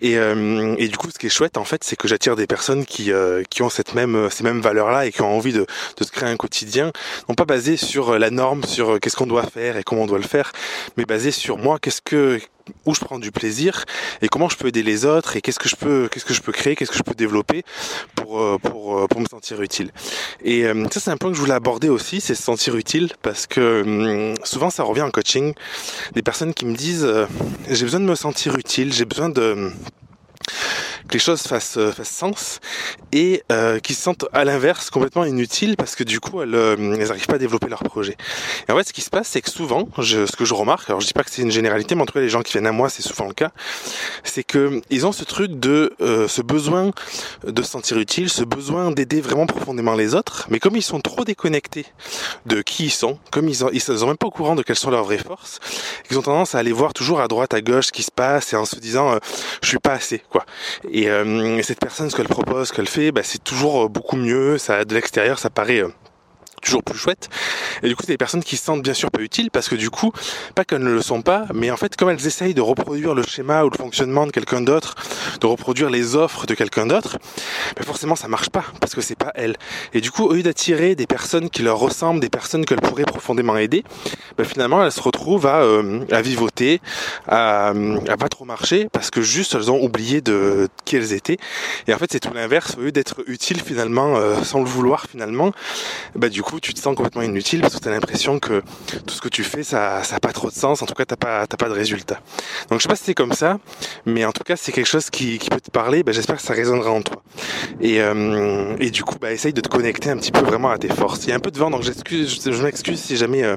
Et 0.00 0.18
euh, 0.18 0.74
et 0.78 0.88
du 0.88 0.96
coup 0.96 1.10
ce 1.10 1.18
qui 1.18 1.26
est 1.26 1.30
chouette 1.30 1.56
en 1.56 1.64
fait 1.64 1.84
c'est 1.84 1.96
que 1.96 2.08
j'attire 2.08 2.36
des 2.36 2.46
personnes 2.46 2.84
qui 2.84 3.12
euh, 3.12 3.42
qui 3.50 3.62
ont 3.62 3.70
cette 3.70 3.94
même 3.94 4.28
ces 4.30 4.44
mêmes 4.44 4.60
valeurs 4.60 4.90
là 4.90 5.06
et 5.06 5.12
qui 5.12 5.22
ont 5.22 5.36
envie 5.36 5.52
de, 5.52 5.66
de 5.96 6.04
se 6.04 6.10
créer 6.10 6.28
un 6.28 6.36
quotidien 6.36 6.92
non 7.28 7.34
pas 7.34 7.44
basé 7.44 7.76
sur 7.76 8.10
euh, 8.10 8.18
la 8.18 8.30
norme 8.30 8.63
sur 8.66 9.00
qu'est-ce 9.00 9.16
qu'on 9.16 9.26
doit 9.26 9.44
faire 9.44 9.76
et 9.76 9.82
comment 9.82 10.02
on 10.02 10.06
doit 10.06 10.18
le 10.18 10.24
faire 10.24 10.52
mais 10.96 11.04
basé 11.04 11.30
sur 11.30 11.58
moi 11.58 11.78
qu'est-ce 11.78 12.02
que 12.02 12.40
où 12.86 12.94
je 12.94 13.00
prends 13.00 13.18
du 13.18 13.30
plaisir 13.30 13.84
et 14.22 14.28
comment 14.28 14.48
je 14.48 14.56
peux 14.56 14.68
aider 14.68 14.82
les 14.82 15.04
autres 15.04 15.36
et 15.36 15.40
qu'est-ce 15.40 15.58
que 15.58 15.68
je 15.68 15.76
peux 15.76 16.08
qu'est-ce 16.10 16.24
que 16.24 16.34
je 16.34 16.40
peux 16.40 16.52
créer 16.52 16.76
qu'est-ce 16.76 16.90
que 16.90 16.96
je 16.96 17.02
peux 17.02 17.14
développer 17.14 17.62
pour 18.14 18.58
pour 18.60 19.06
pour 19.08 19.20
me 19.20 19.26
sentir 19.26 19.60
utile. 19.62 19.90
Et 20.42 20.64
ça 20.90 21.00
c'est 21.00 21.10
un 21.10 21.16
point 21.16 21.30
que 21.30 21.36
je 21.36 21.40
voulais 21.40 21.54
aborder 21.54 21.88
aussi 21.88 22.20
c'est 22.20 22.34
se 22.34 22.42
sentir 22.42 22.76
utile 22.76 23.12
parce 23.22 23.46
que 23.46 23.82
hum, 23.82 24.34
souvent 24.44 24.70
ça 24.70 24.82
revient 24.82 25.02
en 25.02 25.10
coaching. 25.10 25.54
Des 26.14 26.22
personnes 26.22 26.54
qui 26.54 26.64
me 26.64 26.74
disent 26.74 27.08
j'ai 27.68 27.84
besoin 27.84 28.00
de 28.00 28.06
me 28.06 28.14
sentir 28.14 28.56
utile 28.56 28.92
j'ai 28.92 29.04
besoin 29.04 29.28
de 29.28 29.70
que 31.08 31.14
les 31.14 31.18
choses 31.18 31.42
fassent, 31.42 31.76
euh, 31.76 31.92
fassent 31.92 32.08
sens 32.08 32.60
et 33.12 33.42
euh, 33.52 33.78
qui 33.78 33.94
se 33.94 34.02
sentent 34.02 34.24
à 34.32 34.44
l'inverse 34.44 34.90
complètement 34.90 35.24
inutiles 35.24 35.76
parce 35.76 35.94
que 35.94 36.04
du 36.04 36.20
coup 36.20 36.42
elles 36.42 36.54
euh, 36.54 36.76
n'arrivent 36.76 37.26
pas 37.26 37.34
à 37.34 37.38
développer 37.38 37.68
leur 37.68 37.82
projet. 37.82 38.16
Et 38.68 38.72
en 38.72 38.76
fait 38.76 38.88
ce 38.88 38.92
qui 38.92 39.02
se 39.02 39.10
passe 39.10 39.28
c'est 39.28 39.40
que 39.40 39.50
souvent, 39.50 39.88
je, 39.98 40.26
ce 40.26 40.36
que 40.36 40.44
je 40.44 40.54
remarque, 40.54 40.88
alors 40.88 41.00
je 41.00 41.06
dis 41.06 41.12
pas 41.12 41.22
que 41.22 41.30
c'est 41.30 41.42
une 41.42 41.50
généralité 41.50 41.94
mais 41.94 42.02
en 42.02 42.06
tout 42.06 42.14
cas 42.14 42.20
les 42.20 42.28
gens 42.28 42.42
qui 42.42 42.52
viennent 42.52 42.66
à 42.66 42.72
moi 42.72 42.88
c'est 42.88 43.02
souvent 43.02 43.26
le 43.26 43.34
cas, 43.34 43.52
c'est 44.24 44.44
que 44.44 44.80
ils 44.90 45.06
ont 45.06 45.12
ce 45.12 45.24
truc 45.24 45.58
de 45.60 45.92
euh, 46.00 46.28
ce 46.28 46.42
besoin 46.42 46.90
de 47.46 47.62
se 47.62 47.70
sentir 47.70 47.98
utile, 47.98 48.30
ce 48.30 48.42
besoin 48.42 48.90
d'aider 48.90 49.20
vraiment 49.20 49.46
profondément 49.46 49.94
les 49.94 50.14
autres, 50.14 50.46
mais 50.50 50.58
comme 50.58 50.76
ils 50.76 50.82
sont 50.82 51.00
trop 51.00 51.24
déconnectés 51.24 51.86
de 52.46 52.62
qui 52.62 52.86
ils 52.86 52.90
sont, 52.90 53.18
comme 53.30 53.48
ils, 53.48 53.64
ont, 53.64 53.70
ils 53.72 53.80
sont 53.80 54.06
même 54.06 54.16
pas 54.16 54.26
au 54.26 54.30
courant 54.30 54.54
de 54.54 54.62
quelles 54.62 54.76
sont 54.76 54.90
leurs 54.90 55.04
vraies 55.04 55.18
forces, 55.18 55.60
ils 56.10 56.18
ont 56.18 56.22
tendance 56.22 56.54
à 56.54 56.58
aller 56.58 56.72
voir 56.72 56.92
toujours 56.94 57.20
à 57.20 57.28
droite 57.28 57.54
à 57.54 57.60
gauche 57.60 57.86
ce 57.86 57.92
qui 57.92 58.02
se 58.02 58.10
passe 58.10 58.52
et 58.52 58.56
en 58.56 58.64
se 58.64 58.76
disant 58.76 59.18
je 59.62 59.68
suis 59.68 59.78
pas 59.78 59.92
assez 59.92 60.22
quoi. 60.30 60.44
Et 60.96 61.10
euh, 61.10 61.60
cette 61.62 61.80
personne, 61.80 62.08
ce 62.08 62.14
qu'elle 62.14 62.28
propose, 62.28 62.68
ce 62.68 62.72
qu'elle 62.72 62.86
fait, 62.86 63.10
bah, 63.10 63.22
c'est 63.24 63.42
toujours 63.42 63.86
euh, 63.86 63.88
beaucoup 63.88 64.14
mieux. 64.14 64.58
Ça, 64.58 64.84
de 64.84 64.94
l'extérieur, 64.94 65.40
ça 65.40 65.50
paraît 65.50 65.82
euh, 65.82 65.88
toujours 66.64 66.82
plus 66.82 66.98
chouette. 66.98 67.28
Et 67.82 67.88
du 67.88 67.96
coup, 67.96 68.02
c'est 68.04 68.12
des 68.12 68.18
personnes 68.18 68.42
qui 68.42 68.56
se 68.56 68.64
sentent 68.64 68.82
bien 68.82 68.94
sûr 68.94 69.10
pas 69.10 69.20
utiles 69.20 69.50
parce 69.50 69.68
que 69.68 69.74
du 69.74 69.90
coup, 69.90 70.12
pas 70.54 70.64
qu'elles 70.64 70.82
ne 70.82 70.90
le 70.90 71.02
sont 71.02 71.22
pas, 71.22 71.44
mais 71.54 71.70
en 71.70 71.76
fait, 71.76 71.96
comme 71.96 72.10
elles 72.10 72.26
essayent 72.26 72.54
de 72.54 72.60
reproduire 72.60 73.14
le 73.14 73.22
schéma 73.22 73.64
ou 73.64 73.70
le 73.70 73.76
fonctionnement 73.76 74.26
de 74.26 74.32
quelqu'un 74.32 74.60
d'autre, 74.60 74.94
de 75.40 75.46
reproduire 75.46 75.90
les 75.90 76.16
offres 76.16 76.46
de 76.46 76.54
quelqu'un 76.54 76.86
d'autre, 76.86 77.18
ben 77.76 77.84
forcément, 77.84 78.16
ça 78.16 78.28
marche 78.28 78.50
pas 78.50 78.64
parce 78.80 78.94
que 78.94 79.00
c'est 79.00 79.18
pas 79.18 79.32
elles. 79.34 79.56
Et 79.92 80.00
du 80.00 80.10
coup, 80.10 80.24
au 80.24 80.32
lieu 80.32 80.42
d'attirer 80.42 80.94
des 80.94 81.06
personnes 81.06 81.50
qui 81.50 81.62
leur 81.62 81.78
ressemblent, 81.78 82.20
des 82.20 82.30
personnes 82.30 82.64
qu'elles 82.64 82.80
pourraient 82.80 83.04
profondément 83.04 83.56
aider, 83.56 83.84
ben 84.36 84.44
finalement, 84.44 84.84
elles 84.84 84.92
se 84.92 85.00
retrouvent 85.00 85.46
à, 85.46 85.62
euh, 85.62 86.00
à 86.10 86.22
vivoter, 86.22 86.80
à, 87.28 87.68
à 88.08 88.16
pas 88.16 88.28
trop 88.28 88.44
marcher 88.44 88.88
parce 88.92 89.10
que 89.10 89.22
juste 89.22 89.54
elles 89.54 89.70
ont 89.70 89.82
oublié 89.82 90.20
de 90.20 90.68
qui 90.84 90.96
elles 90.96 91.12
étaient. 91.12 91.38
Et 91.86 91.94
en 91.94 91.98
fait, 91.98 92.10
c'est 92.10 92.20
tout 92.20 92.32
l'inverse. 92.32 92.76
Au 92.78 92.82
lieu 92.82 92.92
d'être 92.92 93.22
utile 93.26 93.60
finalement, 93.60 94.16
euh, 94.16 94.42
sans 94.42 94.60
le 94.60 94.66
vouloir 94.66 95.06
finalement, 95.10 95.52
bah 96.14 96.28
du 96.28 96.42
coup, 96.42 96.53
tu 96.60 96.74
te 96.74 96.80
sens 96.80 96.94
complètement 96.94 97.22
inutile 97.22 97.60
parce 97.60 97.74
que 97.74 97.80
tu 97.80 97.88
as 97.88 97.90
l'impression 97.90 98.38
que 98.38 98.62
tout 99.06 99.14
ce 99.14 99.20
que 99.20 99.28
tu 99.28 99.44
fais, 99.44 99.62
ça, 99.62 100.02
ça 100.02 100.16
a 100.16 100.20
pas 100.20 100.32
trop 100.32 100.48
de 100.48 100.54
sens. 100.54 100.82
En 100.82 100.86
tout 100.86 100.94
cas, 100.94 101.04
t'as 101.04 101.16
pas, 101.16 101.46
t'as 101.46 101.56
pas 101.56 101.68
de 101.68 101.74
résultat. 101.74 102.20
Donc, 102.70 102.78
je 102.78 102.82
sais 102.82 102.88
pas 102.88 102.96
si 102.96 103.04
c'est 103.04 103.14
comme 103.14 103.32
ça, 103.32 103.58
mais 104.06 104.24
en 104.24 104.32
tout 104.32 104.44
cas, 104.44 104.56
c'est 104.56 104.72
quelque 104.72 104.86
chose 104.86 105.10
qui, 105.10 105.38
peut 105.38 105.60
te 105.60 105.70
parler. 105.70 106.02
Bah, 106.02 106.12
j'espère 106.12 106.36
que 106.36 106.42
ça 106.42 106.54
résonnera 106.54 106.90
en 106.90 107.02
toi. 107.02 107.22
Et, 107.80 108.00
euh, 108.00 108.76
du 108.90 109.02
coup, 109.02 109.16
bah, 109.20 109.32
essaye 109.32 109.52
de 109.52 109.60
te 109.60 109.68
connecter 109.68 110.10
un 110.10 110.16
petit 110.16 110.32
peu 110.32 110.40
vraiment 110.40 110.70
à 110.70 110.78
tes 110.78 110.88
forces. 110.88 111.24
Il 111.24 111.30
y 111.30 111.32
a 111.32 111.36
un 111.36 111.40
peu 111.40 111.50
de 111.50 111.58
vent, 111.58 111.70
donc 111.70 111.82
j'excuse, 111.82 112.40
je 112.44 112.62
m'excuse 112.62 113.00
si 113.00 113.16
jamais 113.16 113.42
euh, 113.42 113.56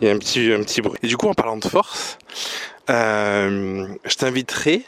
il 0.00 0.08
y 0.08 0.10
a 0.10 0.14
un 0.14 0.18
petit, 0.18 0.52
un 0.52 0.62
petit 0.62 0.80
bruit. 0.80 0.98
Et 1.02 1.06
du 1.06 1.16
coup, 1.16 1.28
en 1.28 1.34
parlant 1.34 1.56
de 1.56 1.66
force, 1.66 2.18
euh, 2.90 3.86
je 4.04 4.14
t'inviterai 4.16 4.82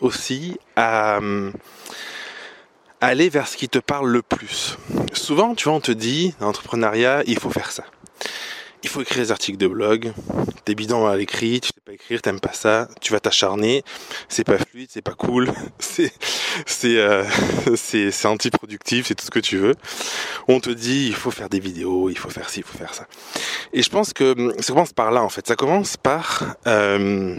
aussi 0.00 0.58
à 0.76 1.18
aller 3.00 3.28
vers 3.28 3.48
ce 3.48 3.56
qui 3.56 3.68
te 3.68 3.78
parle 3.78 4.10
le 4.10 4.22
plus. 4.22 4.76
Souvent, 5.12 5.54
tu 5.54 5.64
vois, 5.64 5.74
on 5.74 5.80
te 5.80 5.92
dit, 5.92 6.34
dans 6.40 6.46
l'entrepreneuriat, 6.46 7.22
il 7.26 7.38
faut 7.38 7.50
faire 7.50 7.70
ça. 7.70 7.84
Il 8.84 8.88
faut 8.88 9.02
écrire 9.02 9.24
des 9.24 9.32
articles 9.32 9.58
de 9.58 9.66
blog, 9.66 10.12
t'es 10.64 10.76
bidon 10.76 11.06
à 11.08 11.16
l'écrit, 11.16 11.60
tu 11.60 11.68
sais 11.68 11.80
pas 11.84 11.92
écrire, 11.92 12.22
t'aimes 12.22 12.38
pas 12.38 12.52
ça, 12.52 12.88
tu 13.00 13.12
vas 13.12 13.18
t'acharner, 13.18 13.82
c'est 14.28 14.44
pas 14.44 14.56
fluide, 14.56 14.88
c'est 14.92 15.02
pas 15.02 15.14
cool, 15.14 15.50
c'est 15.80 16.12
c'est 16.64 16.96
euh, 16.98 17.24
c'est 17.76 18.12
c'est 18.12 18.28
antiproductif, 18.28 19.06
c'est 19.08 19.16
tout 19.16 19.24
ce 19.24 19.32
que 19.32 19.40
tu 19.40 19.56
veux. 19.56 19.74
On 20.46 20.60
te 20.60 20.70
dit 20.70 21.08
il 21.08 21.14
faut 21.14 21.32
faire 21.32 21.48
des 21.48 21.58
vidéos, 21.58 22.08
il 22.08 22.16
faut 22.16 22.30
faire 22.30 22.48
ci, 22.48 22.60
il 22.60 22.62
faut 22.62 22.78
faire 22.78 22.94
ça. 22.94 23.08
Et 23.72 23.82
je 23.82 23.90
pense 23.90 24.12
que 24.12 24.54
ça 24.60 24.72
commence 24.72 24.92
par 24.92 25.10
là 25.10 25.24
en 25.24 25.28
fait. 25.28 25.44
Ça 25.48 25.56
commence 25.56 25.96
par 25.96 26.54
euh, 26.68 27.34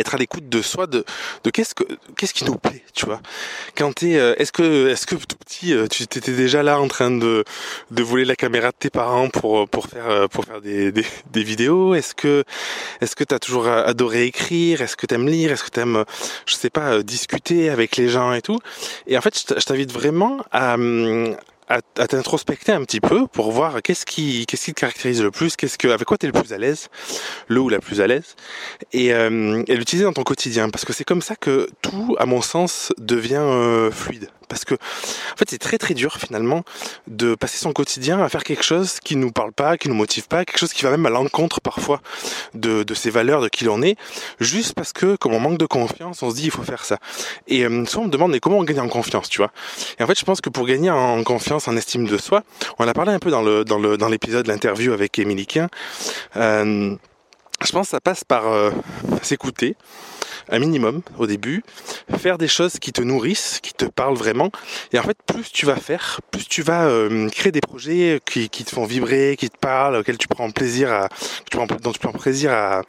être 0.00 0.14
à 0.14 0.18
l'écoute 0.18 0.48
de 0.48 0.62
soi, 0.62 0.86
de, 0.86 1.04
de 1.44 1.50
qu'est-ce 1.50 1.74
que 1.74 1.84
qu'est-ce 2.16 2.34
qui 2.34 2.44
nous 2.44 2.56
plaît, 2.56 2.82
tu 2.94 3.06
vois. 3.06 3.20
Quand 3.76 3.92
t'es, 3.92 4.16
euh, 4.16 4.34
est-ce 4.38 4.52
que 4.52 4.88
est-ce 4.88 5.06
que 5.06 5.14
tout 5.14 5.36
petit, 5.36 5.72
euh, 5.74 5.86
tu 5.86 6.02
étais 6.02 6.32
déjà 6.32 6.62
là 6.62 6.80
en 6.80 6.88
train 6.88 7.10
de 7.10 7.44
de 7.90 8.02
voler 8.02 8.24
la 8.24 8.36
caméra 8.36 8.68
de 8.68 8.76
tes 8.78 8.90
parents 8.90 9.28
pour 9.28 9.68
pour 9.68 9.86
faire 9.86 10.08
euh, 10.08 10.28
pour 10.28 10.44
faire 10.44 10.60
des 10.60 10.92
des, 10.92 11.42
vidéos? 11.42 11.94
Est-ce 11.94 12.14
que 12.14 12.44
est-ce 13.00 13.14
que 13.16 13.24
t'as 13.24 13.38
toujours 13.38 13.68
adoré 13.68 14.24
écrire? 14.24 14.82
Est-ce 14.82 14.96
que 14.96 15.06
t'aimes 15.06 15.28
lire? 15.28 15.52
Est-ce 15.52 15.64
que 15.64 15.70
t'aimes, 15.70 16.04
je 16.46 16.54
sais 16.54 16.70
pas, 16.70 17.02
discuter 17.02 17.70
avec 17.70 17.96
les 17.96 18.08
gens 18.08 18.32
et 18.32 18.42
tout? 18.42 18.58
Et 19.06 19.16
en 19.16 19.20
fait, 19.20 19.34
je 19.36 19.64
t'invite 19.64 19.92
vraiment 19.92 20.38
à 20.52 20.72
à, 20.72 20.76
t'introspecter 21.94 22.72
un 22.72 22.84
petit 22.84 23.00
peu 23.00 23.26
pour 23.26 23.52
voir 23.52 23.82
qu'est-ce 23.82 24.06
qui 24.06 24.46
qu'est-ce 24.46 24.66
qui 24.66 24.74
te 24.74 24.80
caractérise 24.80 25.22
le 25.22 25.30
plus, 25.30 25.56
qu'est-ce 25.56 25.78
que 25.78 25.88
avec 25.88 26.06
quoi 26.06 26.18
tu 26.18 26.26
es 26.26 26.30
le 26.32 26.40
plus 26.40 26.52
à 26.52 26.58
l'aise, 26.58 26.88
le 27.48 27.60
ou 27.60 27.68
la 27.68 27.78
plus 27.78 28.00
à 28.00 28.06
l'aise, 28.06 28.36
et, 28.92 29.12
euh, 29.12 29.62
et 29.66 29.76
l'utiliser 29.76 30.04
dans 30.04 30.12
ton 30.12 30.24
quotidien. 30.24 30.70
Parce 30.70 30.84
que 30.84 30.92
c'est 30.92 31.04
comme 31.04 31.22
ça 31.22 31.36
que 31.36 31.68
tout, 31.82 32.16
à 32.18 32.26
mon 32.26 32.42
sens, 32.42 32.92
devient 32.98 33.36
euh, 33.36 33.90
fluide 33.90 34.28
parce 34.50 34.66
que 34.66 34.74
en 34.74 35.36
fait 35.36 35.48
c'est 35.48 35.58
très 35.58 35.78
très 35.78 35.94
dur 35.94 36.18
finalement 36.18 36.62
de 37.06 37.34
passer 37.34 37.56
son 37.56 37.72
quotidien 37.72 38.22
à 38.22 38.28
faire 38.28 38.44
quelque 38.44 38.62
chose 38.62 39.00
qui 39.02 39.16
nous 39.16 39.32
parle 39.32 39.52
pas, 39.52 39.78
qui 39.78 39.88
nous 39.88 39.94
motive 39.94 40.28
pas, 40.28 40.44
quelque 40.44 40.58
chose 40.58 40.74
qui 40.74 40.82
va 40.84 40.90
même 40.90 41.06
à 41.06 41.10
l'encontre 41.10 41.60
parfois 41.60 42.02
de, 42.54 42.82
de 42.82 42.94
ses 42.94 43.10
valeurs, 43.10 43.40
de 43.40 43.48
qui 43.48 43.64
l'on 43.64 43.82
est, 43.82 43.96
juste 44.40 44.74
parce 44.74 44.92
que 44.92 45.16
comme 45.16 45.32
on 45.32 45.40
manque 45.40 45.58
de 45.58 45.66
confiance, 45.66 46.22
on 46.22 46.30
se 46.30 46.36
dit 46.36 46.44
il 46.44 46.50
faut 46.50 46.62
faire 46.62 46.84
ça. 46.84 46.98
Et 47.48 47.64
euh, 47.64 47.84
souvent 47.86 48.02
on 48.04 48.06
me 48.06 48.12
demande 48.12 48.32
mais 48.32 48.40
comment 48.40 48.58
on 48.58 48.64
gagne 48.64 48.80
en 48.80 48.88
confiance, 48.88 49.28
tu 49.28 49.38
vois? 49.38 49.50
Et 49.98 50.02
en 50.02 50.06
fait 50.06 50.18
je 50.18 50.24
pense 50.24 50.40
que 50.40 50.50
pour 50.50 50.66
gagner 50.66 50.90
en 50.90 51.22
confiance, 51.24 51.68
en 51.68 51.76
estime 51.76 52.06
de 52.06 52.18
soi, 52.18 52.42
on 52.78 52.86
a 52.86 52.92
parlé 52.92 53.12
un 53.12 53.18
peu 53.18 53.30
dans 53.30 53.42
le 53.42 53.64
dans 53.64 53.78
le 53.78 53.96
dans 53.96 54.08
l'épisode 54.08 54.44
de 54.44 54.50
l'interview 54.50 54.92
avec 54.92 55.18
Émilie 55.18 55.46
euh, 56.36 56.96
je 57.64 57.72
pense 57.72 57.86
que 57.86 57.90
ça 57.90 58.00
passe 58.00 58.24
par 58.24 58.48
euh, 58.48 58.70
s'écouter, 59.22 59.76
un 60.48 60.58
minimum 60.58 61.02
au 61.18 61.26
début, 61.26 61.62
faire 62.16 62.38
des 62.38 62.48
choses 62.48 62.78
qui 62.78 62.92
te 62.92 63.02
nourrissent, 63.02 63.60
qui 63.62 63.72
te 63.72 63.84
parlent 63.84 64.16
vraiment. 64.16 64.50
Et 64.92 64.98
en 64.98 65.02
fait, 65.02 65.16
plus 65.26 65.50
tu 65.52 65.66
vas 65.66 65.76
faire, 65.76 66.20
plus 66.30 66.46
tu 66.46 66.62
vas 66.62 66.86
euh, 66.86 67.28
créer 67.28 67.52
des 67.52 67.60
projets 67.60 68.20
qui, 68.24 68.48
qui, 68.48 68.64
te 68.64 68.70
font 68.70 68.84
vibrer, 68.84 69.36
qui 69.38 69.50
te 69.50 69.58
parlent, 69.58 69.96
auxquels 69.96 70.18
tu 70.18 70.28
prends 70.28 70.50
plaisir 70.50 70.92
à, 70.92 71.08
dont 71.82 71.92
tu 71.92 72.00
prends 72.00 72.12
plaisir 72.12 72.52
à, 72.52 72.82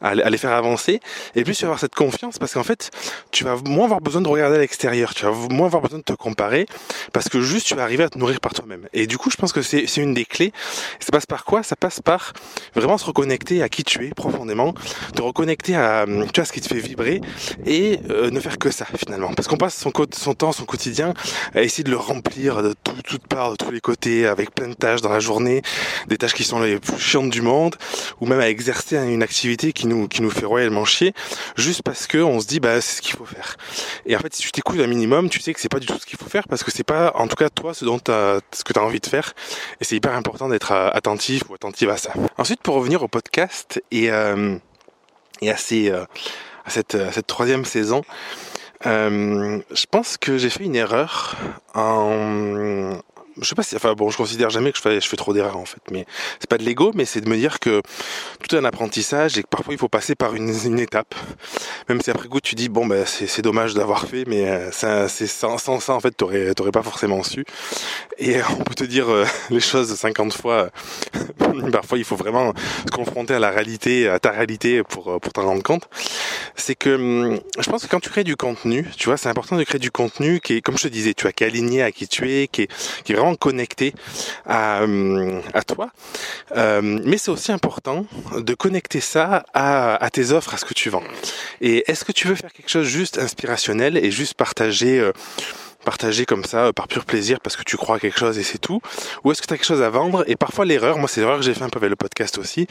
à, 0.00 0.14
les 0.14 0.38
faire 0.38 0.52
avancer. 0.52 1.00
Et 1.34 1.44
plus 1.44 1.54
tu 1.54 1.62
vas 1.62 1.68
avoir 1.68 1.80
cette 1.80 1.94
confiance 1.94 2.38
parce 2.38 2.54
qu'en 2.54 2.64
fait, 2.64 2.90
tu 3.30 3.44
vas 3.44 3.56
moins 3.64 3.84
avoir 3.84 4.00
besoin 4.00 4.20
de 4.20 4.28
regarder 4.28 4.56
à 4.56 4.60
l'extérieur, 4.60 5.14
tu 5.14 5.24
vas 5.24 5.32
moins 5.50 5.66
avoir 5.66 5.82
besoin 5.82 5.98
de 5.98 6.04
te 6.04 6.12
comparer 6.12 6.66
parce 7.12 7.28
que 7.28 7.40
juste 7.40 7.66
tu 7.66 7.74
vas 7.74 7.82
arriver 7.82 8.04
à 8.04 8.08
te 8.08 8.18
nourrir 8.18 8.40
par 8.40 8.54
toi-même. 8.54 8.88
Et 8.92 9.06
du 9.06 9.18
coup, 9.18 9.30
je 9.30 9.36
pense 9.36 9.52
que 9.52 9.62
c'est 9.62 9.96
une 9.96 10.14
des 10.14 10.24
clés. 10.24 10.52
ça 11.00 11.08
passe 11.12 11.26
par 11.26 11.44
quoi? 11.44 11.62
Ça 11.62 11.76
passe 11.76 12.00
par 12.00 12.32
vraiment 12.74 12.98
se 12.98 13.04
reconnecter 13.04 13.62
à 13.62 13.68
qui 13.68 13.84
tu 13.84 14.06
es 14.06 14.07
profondément, 14.14 14.74
te 15.14 15.22
reconnecter 15.22 15.76
à, 15.76 16.04
tu 16.06 16.40
vois, 16.40 16.44
ce 16.44 16.52
qui 16.52 16.60
te 16.60 16.68
fait 16.68 16.80
vibrer 16.80 17.20
et 17.66 18.00
euh, 18.10 18.30
ne 18.30 18.40
faire 18.40 18.58
que 18.58 18.70
ça 18.70 18.86
finalement. 18.96 19.32
Parce 19.34 19.48
qu'on 19.48 19.56
passe 19.56 19.76
son, 19.76 19.92
son, 20.12 20.34
temps, 20.34 20.52
son 20.52 20.64
quotidien 20.64 21.14
à 21.54 21.62
essayer 21.62 21.84
de 21.84 21.90
le 21.90 21.96
remplir 21.96 22.62
de 22.62 22.74
tout, 22.82 22.92
toutes 23.04 23.26
parts, 23.26 23.52
de 23.52 23.56
tous 23.56 23.70
les 23.70 23.80
côtés, 23.80 24.26
avec 24.26 24.54
plein 24.54 24.68
de 24.68 24.74
tâches 24.74 25.00
dans 25.00 25.12
la 25.12 25.20
journée, 25.20 25.62
des 26.08 26.18
tâches 26.18 26.34
qui 26.34 26.44
sont 26.44 26.60
les 26.60 26.78
plus 26.78 26.98
chiantes 26.98 27.30
du 27.30 27.42
monde, 27.42 27.76
ou 28.20 28.26
même 28.26 28.40
à 28.40 28.48
exercer 28.48 28.96
une 28.96 29.22
activité 29.22 29.72
qui 29.72 29.86
nous, 29.86 30.08
qui 30.08 30.22
nous 30.22 30.30
fait 30.30 30.46
royalement 30.46 30.84
chier, 30.84 31.12
juste 31.56 31.82
parce 31.82 32.06
que 32.06 32.18
on 32.18 32.40
se 32.40 32.46
dit 32.46 32.60
bah 32.60 32.80
c'est 32.80 32.96
ce 32.96 33.02
qu'il 33.02 33.16
faut 33.16 33.24
faire. 33.24 33.56
Et 34.06 34.16
en 34.16 34.20
fait 34.20 34.34
si 34.34 34.42
tu 34.42 34.52
t'écoutes 34.52 34.80
un 34.80 34.86
minimum, 34.86 35.28
tu 35.28 35.40
sais 35.40 35.52
que 35.52 35.60
c'est 35.60 35.68
pas 35.68 35.80
du 35.80 35.86
tout 35.86 35.98
ce 35.98 36.06
qu'il 36.06 36.18
faut 36.18 36.28
faire 36.28 36.46
parce 36.48 36.64
que 36.64 36.70
c'est 36.70 36.84
pas 36.84 37.12
en 37.14 37.28
tout 37.28 37.36
cas 37.36 37.48
toi 37.50 37.74
ce 37.74 37.84
dont 37.84 37.98
ce 37.98 38.64
que 38.64 38.72
tu 38.72 38.78
as 38.78 38.82
envie 38.82 39.00
de 39.00 39.06
faire 39.06 39.34
et 39.80 39.84
c'est 39.84 39.96
hyper 39.96 40.12
important 40.14 40.48
d'être 40.48 40.72
euh, 40.72 40.90
attentif 40.92 41.42
ou 41.48 41.54
attentive 41.54 41.90
à 41.90 41.96
ça. 41.96 42.12
Ensuite 42.36 42.60
pour 42.60 42.74
revenir 42.74 43.02
au 43.02 43.08
podcast 43.08 43.82
euh, 44.06 44.56
et 45.40 45.50
à 45.50 45.56
cette, 45.56 47.26
troisième 47.26 47.64
saison, 47.64 48.02
euh, 48.86 49.60
je 49.70 49.86
pense 49.90 50.16
que 50.16 50.38
j'ai 50.38 50.50
fait 50.50 50.64
une 50.64 50.76
erreur 50.76 51.36
en, 51.74 53.00
je 53.40 53.48
sais 53.48 53.54
pas 53.54 53.62
enfin 53.74 53.94
bon, 53.94 54.10
je 54.10 54.16
considère 54.16 54.50
jamais 54.50 54.72
que 54.72 54.78
je 54.78 54.82
fais, 55.00 55.16
trop 55.16 55.32
d'erreurs 55.32 55.56
en 55.56 55.64
fait, 55.64 55.80
mais 55.90 56.06
c'est 56.40 56.48
pas 56.48 56.58
de 56.58 56.64
l'ego, 56.64 56.92
mais 56.94 57.04
c'est 57.04 57.20
de 57.20 57.28
me 57.28 57.36
dire 57.36 57.60
que 57.60 57.82
tout 58.40 58.54
est 58.54 58.58
un 58.58 58.64
apprentissage 58.64 59.38
et 59.38 59.42
que 59.42 59.48
parfois 59.48 59.74
il 59.74 59.78
faut 59.78 59.88
passer 59.88 60.14
par 60.14 60.34
une, 60.34 60.78
étape. 60.78 61.14
Même 61.88 62.00
si 62.00 62.10
après 62.10 62.28
coup 62.28 62.40
tu 62.40 62.54
dis 62.54 62.68
bon 62.68 62.86
ben 62.86 63.04
c'est 63.06 63.42
dommage 63.42 63.74
d'avoir 63.74 64.06
fait, 64.06 64.24
mais 64.26 64.48
euh, 64.48 64.70
sans, 64.72 65.58
ça 65.58 65.94
en 65.94 66.00
fait 66.00 66.12
t'aurais 66.12 66.54
t'aurais 66.54 66.72
pas 66.72 66.82
forcément 66.82 67.22
su. 67.22 67.44
Et 68.18 68.36
on 68.58 68.62
peut 68.64 68.74
te 68.74 68.84
dire 68.84 69.08
euh, 69.08 69.24
les 69.50 69.60
choses 69.60 69.94
50 69.94 70.32
fois. 70.32 70.70
parfois 71.72 71.98
il 71.98 72.04
faut 72.04 72.16
vraiment 72.16 72.52
se 72.86 72.90
confronter 72.90 73.34
à 73.34 73.38
la 73.38 73.50
réalité, 73.50 74.08
à 74.08 74.18
ta 74.18 74.30
réalité 74.30 74.82
pour 74.82 75.12
euh, 75.12 75.18
pour 75.18 75.32
t'en 75.32 75.44
rendre 75.44 75.62
compte. 75.62 75.88
C'est 76.56 76.74
que 76.74 76.90
hum, 76.90 77.40
je 77.58 77.70
pense 77.70 77.84
que 77.84 77.88
quand 77.88 78.00
tu 78.00 78.10
crées 78.10 78.24
du 78.24 78.36
contenu, 78.36 78.86
tu 78.96 79.06
vois, 79.06 79.16
c'est 79.16 79.28
important 79.28 79.56
de 79.56 79.64
créer 79.64 79.78
du 79.78 79.90
contenu 79.90 80.40
qui 80.40 80.54
est 80.54 80.60
comme 80.60 80.78
je 80.78 80.84
te 80.84 80.88
disais, 80.88 81.14
tu 81.14 81.22
vois, 81.22 81.32
qui 81.32 81.44
est 81.44 81.82
à 81.82 81.92
qui 81.92 82.08
tu 82.08 82.30
es, 82.30 82.48
qui 82.48 82.62
est 82.62 83.12
vraiment 83.12 83.34
connecté 83.34 83.94
à, 84.46 84.82
euh, 84.82 85.40
à 85.54 85.62
toi. 85.62 85.90
Euh, 86.56 86.80
mais 86.82 87.18
c'est 87.18 87.30
aussi 87.30 87.52
important 87.52 88.06
de 88.36 88.54
connecter 88.54 89.00
ça 89.00 89.44
à, 89.54 89.94
à, 90.02 90.10
tes 90.10 90.32
offres, 90.32 90.54
à 90.54 90.56
ce 90.56 90.64
que 90.64 90.74
tu 90.74 90.90
vends. 90.90 91.02
Et 91.60 91.90
est-ce 91.90 92.04
que 92.04 92.12
tu 92.12 92.28
veux 92.28 92.34
faire 92.34 92.52
quelque 92.52 92.70
chose 92.70 92.86
juste 92.86 93.18
inspirationnel 93.18 93.96
et 93.96 94.10
juste 94.10 94.34
partager 94.34 95.00
euh, 95.00 95.12
partager 95.84 96.26
comme 96.26 96.44
ça 96.44 96.72
par 96.72 96.88
pur 96.88 97.04
plaisir 97.04 97.40
parce 97.40 97.56
que 97.56 97.62
tu 97.62 97.76
crois 97.76 97.96
à 97.96 97.98
quelque 97.98 98.18
chose 98.18 98.38
et 98.38 98.42
c'est 98.42 98.58
tout. 98.58 98.80
Ou 99.24 99.32
est-ce 99.32 99.42
que 99.42 99.46
tu 99.46 99.54
as 99.54 99.56
quelque 99.56 99.66
chose 99.66 99.82
à 99.82 99.90
vendre? 99.90 100.24
Et 100.26 100.36
parfois 100.36 100.64
l'erreur, 100.64 100.98
moi 100.98 101.08
c'est 101.08 101.20
l'erreur 101.20 101.38
que 101.38 101.44
j'ai 101.44 101.54
fait 101.54 101.64
un 101.64 101.68
peu 101.68 101.78
avec 101.78 101.90
le 101.90 101.96
podcast 101.96 102.38
aussi, 102.38 102.66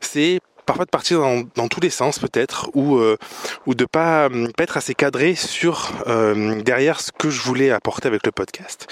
c'est 0.00 0.40
parfois 0.66 0.84
de 0.84 0.90
partir 0.90 1.20
dans, 1.20 1.42
dans 1.56 1.68
tous 1.68 1.80
les 1.80 1.90
sens 1.90 2.18
peut-être 2.18 2.70
ou 2.74 2.98
euh, 2.98 3.16
ou 3.66 3.74
de 3.74 3.86
pas 3.86 4.28
pas 4.28 4.62
être 4.64 4.76
assez 4.76 4.94
cadré 4.94 5.34
sur 5.34 5.92
euh, 6.06 6.60
derrière 6.60 7.00
ce 7.00 7.10
que 7.10 7.30
je 7.30 7.40
voulais 7.40 7.70
apporter 7.70 8.06
avec 8.06 8.26
le 8.26 8.32
podcast. 8.32 8.86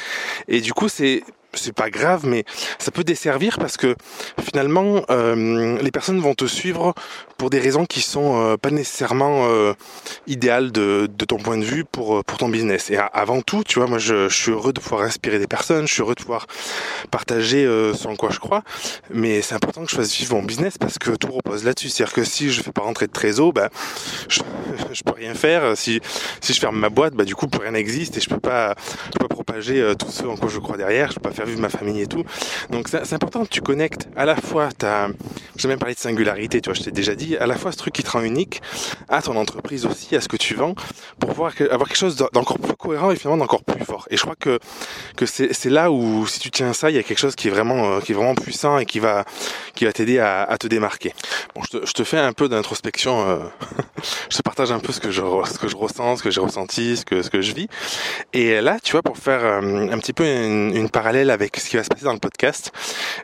Et 0.48 0.60
du 0.60 0.72
coup 0.72 0.88
c'est 0.88 1.22
c'est 1.58 1.74
pas 1.74 1.90
grave, 1.90 2.26
mais 2.26 2.44
ça 2.78 2.90
peut 2.90 3.04
desservir 3.04 3.58
parce 3.58 3.76
que 3.76 3.94
finalement, 4.40 5.02
euh, 5.10 5.78
les 5.80 5.90
personnes 5.90 6.20
vont 6.20 6.34
te 6.34 6.44
suivre 6.44 6.94
pour 7.36 7.50
des 7.50 7.58
raisons 7.60 7.84
qui 7.84 8.00
sont 8.00 8.40
euh, 8.40 8.56
pas 8.56 8.70
nécessairement 8.70 9.46
euh, 9.48 9.74
idéales 10.26 10.72
de, 10.72 11.08
de, 11.12 11.24
ton 11.24 11.36
point 11.36 11.58
de 11.58 11.64
vue 11.64 11.84
pour 11.84 12.24
pour 12.24 12.38
ton 12.38 12.48
business. 12.48 12.90
Et 12.90 12.96
avant 12.96 13.42
tout, 13.42 13.62
tu 13.64 13.78
vois, 13.78 13.88
moi, 13.88 13.98
je, 13.98 14.28
suis 14.28 14.50
heureux 14.50 14.72
de 14.72 14.80
pouvoir 14.80 15.02
inspirer 15.02 15.38
des 15.38 15.46
personnes, 15.46 15.86
je 15.86 15.92
suis 15.92 16.02
heureux 16.02 16.14
de 16.14 16.22
pouvoir 16.22 16.46
partager 17.10 17.64
ce 17.64 18.06
en 18.06 18.16
quoi 18.16 18.30
je 18.30 18.38
crois, 18.38 18.62
mais 19.10 19.42
c'est 19.42 19.54
important 19.54 19.84
que 19.84 19.90
je 19.90 19.96
fasse 19.96 20.14
vivre 20.16 20.36
mon 20.36 20.42
business 20.42 20.78
parce 20.78 20.98
que 20.98 21.10
tout 21.10 21.32
repose 21.32 21.64
là-dessus. 21.64 21.88
C'est-à-dire 21.88 22.14
que 22.14 22.24
si 22.24 22.50
je 22.50 22.62
fais 22.62 22.72
pas 22.72 22.82
rentrer 22.82 23.06
de 23.06 23.12
trésor, 23.12 23.52
bah, 23.52 23.70
je, 24.28 24.40
je 24.92 25.02
peux 25.02 25.12
rien 25.12 25.34
faire. 25.34 25.76
Si 25.76 26.00
si 26.40 26.52
je 26.52 26.60
ferme 26.60 26.78
ma 26.78 26.88
boîte, 26.88 27.14
bah 27.14 27.24
du 27.24 27.34
coup, 27.34 27.46
rien 27.60 27.72
n'existe 27.72 28.16
et 28.16 28.20
je 28.20 28.28
peux 28.28 28.40
pas 28.40 28.74
je 29.06 29.18
peux 29.18 29.28
pas 29.28 29.34
propager 29.34 29.94
tout 29.98 30.10
ce 30.10 30.24
en 30.24 30.36
quoi 30.36 30.48
je 30.48 30.58
crois 30.58 30.76
derrière. 30.76 31.10
Je 31.10 31.14
peux 31.16 31.28
pas 31.28 31.34
faire 31.34 31.45
vu 31.46 31.56
ma 31.56 31.68
famille 31.68 32.02
et 32.02 32.06
tout. 32.06 32.24
Donc 32.70 32.88
c'est 32.88 33.12
important 33.12 33.44
que 33.44 33.50
tu 33.50 33.60
connectes 33.60 34.08
à 34.16 34.24
la 34.24 34.36
fois 34.36 34.70
ta, 34.72 35.08
j'ai 35.56 35.68
même 35.68 35.78
parlé 35.78 35.94
de 35.94 36.00
singularité, 36.00 36.60
tu 36.60 36.70
vois, 36.70 36.74
je 36.74 36.82
t'ai 36.82 36.90
déjà 36.90 37.14
dit, 37.14 37.36
à 37.36 37.46
la 37.46 37.56
fois 37.56 37.72
ce 37.72 37.76
truc 37.78 37.94
qui 37.94 38.02
te 38.02 38.10
rend 38.10 38.22
unique, 38.22 38.62
à 39.08 39.22
ton 39.22 39.36
entreprise 39.36 39.86
aussi, 39.86 40.16
à 40.16 40.20
ce 40.20 40.28
que 40.28 40.36
tu 40.36 40.54
vends, 40.54 40.74
pour 41.18 41.30
pouvoir 41.30 41.52
avoir 41.70 41.88
quelque 41.88 41.98
chose 41.98 42.16
d'encore 42.16 42.58
plus 42.58 42.74
cohérent 42.74 43.10
et 43.10 43.16
finalement 43.16 43.44
d'encore 43.44 43.64
plus 43.64 43.84
fort. 43.84 44.06
Et 44.10 44.16
je 44.16 44.22
crois 44.22 44.36
que 44.36 44.58
que 45.16 45.26
c'est 45.26 45.70
là 45.70 45.90
où 45.90 46.26
si 46.26 46.40
tu 46.40 46.50
tiens 46.50 46.72
ça, 46.72 46.90
il 46.90 46.96
y 46.96 46.98
a 46.98 47.02
quelque 47.02 47.18
chose 47.18 47.36
qui 47.36 47.48
est 47.48 47.50
vraiment 47.50 48.00
qui 48.00 48.12
est 48.12 48.14
vraiment 48.14 48.34
puissant 48.34 48.78
et 48.78 48.86
qui 48.86 48.98
va 48.98 49.24
qui 49.74 49.84
va 49.84 49.92
t'aider 49.92 50.18
à, 50.18 50.56
te 50.58 50.66
démarquer. 50.66 51.14
Bon, 51.54 51.62
je 51.62 51.78
te, 51.78 51.86
je 51.86 51.92
te 51.92 52.02
fais 52.02 52.18
un 52.18 52.32
peu 52.32 52.48
d'introspection. 52.48 53.28
Euh, 53.28 53.38
je 54.30 54.36
te 54.36 54.42
partage 54.42 54.72
un 54.72 54.78
peu 54.78 54.92
ce 54.92 55.00
que 55.00 55.10
je 55.10 55.22
ce 55.44 55.58
que 55.58 55.68
je 55.68 55.76
ressens, 55.76 56.16
ce 56.16 56.22
que 56.22 56.30
j'ai 56.30 56.40
ressenti, 56.40 56.96
ce 56.96 57.04
que 57.04 57.22
ce 57.22 57.30
que 57.30 57.40
je 57.42 57.52
vis. 57.52 57.68
Et 58.32 58.60
là, 58.60 58.78
tu 58.82 58.92
vois, 58.92 59.02
pour 59.02 59.18
faire 59.18 59.44
euh, 59.44 59.88
un 59.90 59.98
petit 59.98 60.12
peu 60.12 60.24
une, 60.24 60.88
parallèle 60.90 61.25
avec 61.30 61.56
ce 61.58 61.68
qui 61.68 61.76
va 61.76 61.84
se 61.84 61.88
passer 61.88 62.04
dans 62.04 62.12
le 62.12 62.18
podcast, 62.18 62.72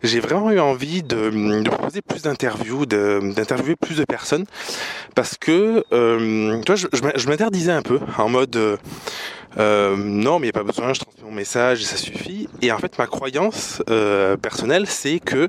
j'ai 0.03 0.21
vraiment 0.21 0.51
eu 0.51 0.61
envie 0.61 1.03
de, 1.03 1.63
proposer 1.65 2.03
plus 2.03 2.23
d'interviews, 2.23 2.87
d'interviewer 2.87 3.77
plus 3.77 3.97
de 3.97 4.05
personnes, 4.05 4.45
parce 5.15 5.37
que 5.39 5.85
euh, 5.93 6.61
je, 6.75 6.87
je 6.93 7.29
m'interdisais 7.29 7.73
un 7.73 7.83
peu 7.83 8.01
en 8.19 8.29
mode 8.29 8.79
euh, 9.59 9.97
non, 9.97 10.39
mais 10.39 10.49
il 10.49 10.51
n'y 10.53 10.61
a 10.61 10.61
pas 10.61 10.65
besoin, 10.65 10.93
je 10.95 11.01
transmets 11.01 11.25
mon 11.25 11.33
message 11.33 11.83
et 11.83 11.85
ça 11.85 11.97
suffit. 11.97 12.49
Et 12.61 12.73
en 12.73 12.79
fait, 12.79 12.99
ma 12.99 13.07
croyance 13.07 13.83
euh, 13.91 14.37
personnelle, 14.37 14.87
c'est 14.87 15.21
que 15.21 15.49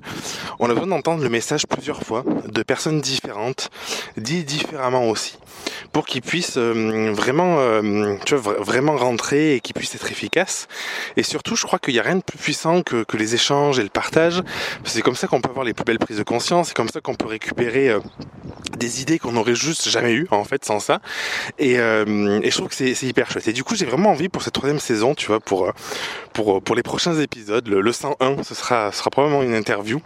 on 0.60 0.70
a 0.70 0.74
besoin 0.74 0.88
d'entendre 0.88 1.24
le 1.24 1.30
message 1.30 1.68
plusieurs 1.68 2.04
fois, 2.04 2.24
de 2.48 2.64
personnes 2.64 3.02
différentes, 3.02 3.70
dit 4.18 4.44
différemment 4.44 5.10
aussi, 5.10 5.38
pour 5.92 6.06
qu'ils 6.06 6.22
puissent 6.22 6.58
euh, 6.58 7.12
vraiment, 7.14 7.58
euh, 7.60 8.16
tu 8.26 8.36
vois, 8.36 8.56
vraiment 8.60 8.96
rentrer 8.96 9.56
et 9.56 9.60
qu'ils 9.60 9.74
puissent 9.74 9.96
être 9.96 10.12
efficaces. 10.12 10.68
Et 11.18 11.24
surtout, 11.24 11.56
je 11.56 11.66
crois 11.66 11.80
qu'il 11.80 11.94
n'y 11.94 12.00
a 12.00 12.04
rien 12.04 12.18
de 12.18 12.24
plus 12.24 12.38
puissant 12.38 12.82
que, 12.82 13.04
que 13.04 13.18
les 13.18 13.36
échanges 13.36 13.80
et 13.80 13.84
le 13.84 13.90
partage. 13.90 14.42
C'est 14.84 15.02
comme 15.02 15.16
ça 15.16 15.28
qu'on 15.28 15.42
peut 15.42 15.50
avoir 15.50 15.66
les 15.66 15.74
plus 15.74 15.86
belles 15.86 16.00
prises 16.00 16.18
de 16.18 16.24
conscience, 16.24 16.70
c'est 16.70 16.74
comme 16.76 16.90
ça 16.90 17.02
qu'on 17.02 17.16
peut 17.16 17.28
récupérer 17.28 17.90
euh, 17.90 18.00
des 18.84 19.02
idées 19.02 19.20
qu'on 19.20 19.32
n'aurait 19.32 19.56
juste 19.56 19.90
jamais 19.90 20.13
eues 20.13 20.28
en 20.32 20.44
fait 20.44 20.66
sans 20.66 20.80
ça. 20.80 21.00
Et, 21.58 21.80
euh, 21.80 22.42
je 22.44 22.56
trouve 22.58 22.70
que 22.70 22.75
c'est 22.75 23.04
hyper 23.04 23.32
chouette. 23.32 23.48
Et 23.48 23.54
du 23.54 23.63
coup, 23.63 23.75
j'ai 23.75 23.86
vraiment 23.86 24.12
envie 24.12 24.30
pour 24.30 24.44
cette 24.44 24.54
troisième 24.54 24.80
saison, 24.80 25.16
tu 25.16 25.28
vois, 25.28 25.40
pour 25.40 25.72
pour 26.34 26.62
pour 26.62 26.75
les 26.75 26.84
prochains 26.84 27.16
épisodes, 27.20 27.68
le, 27.68 27.82
le 27.82 27.92
101, 27.92 28.44
ce 28.44 28.56
sera 28.56 28.92
ce 28.92 29.00
sera 29.00 29.10
probablement 29.10 29.44
une 29.44 29.56
interview 29.56 30.02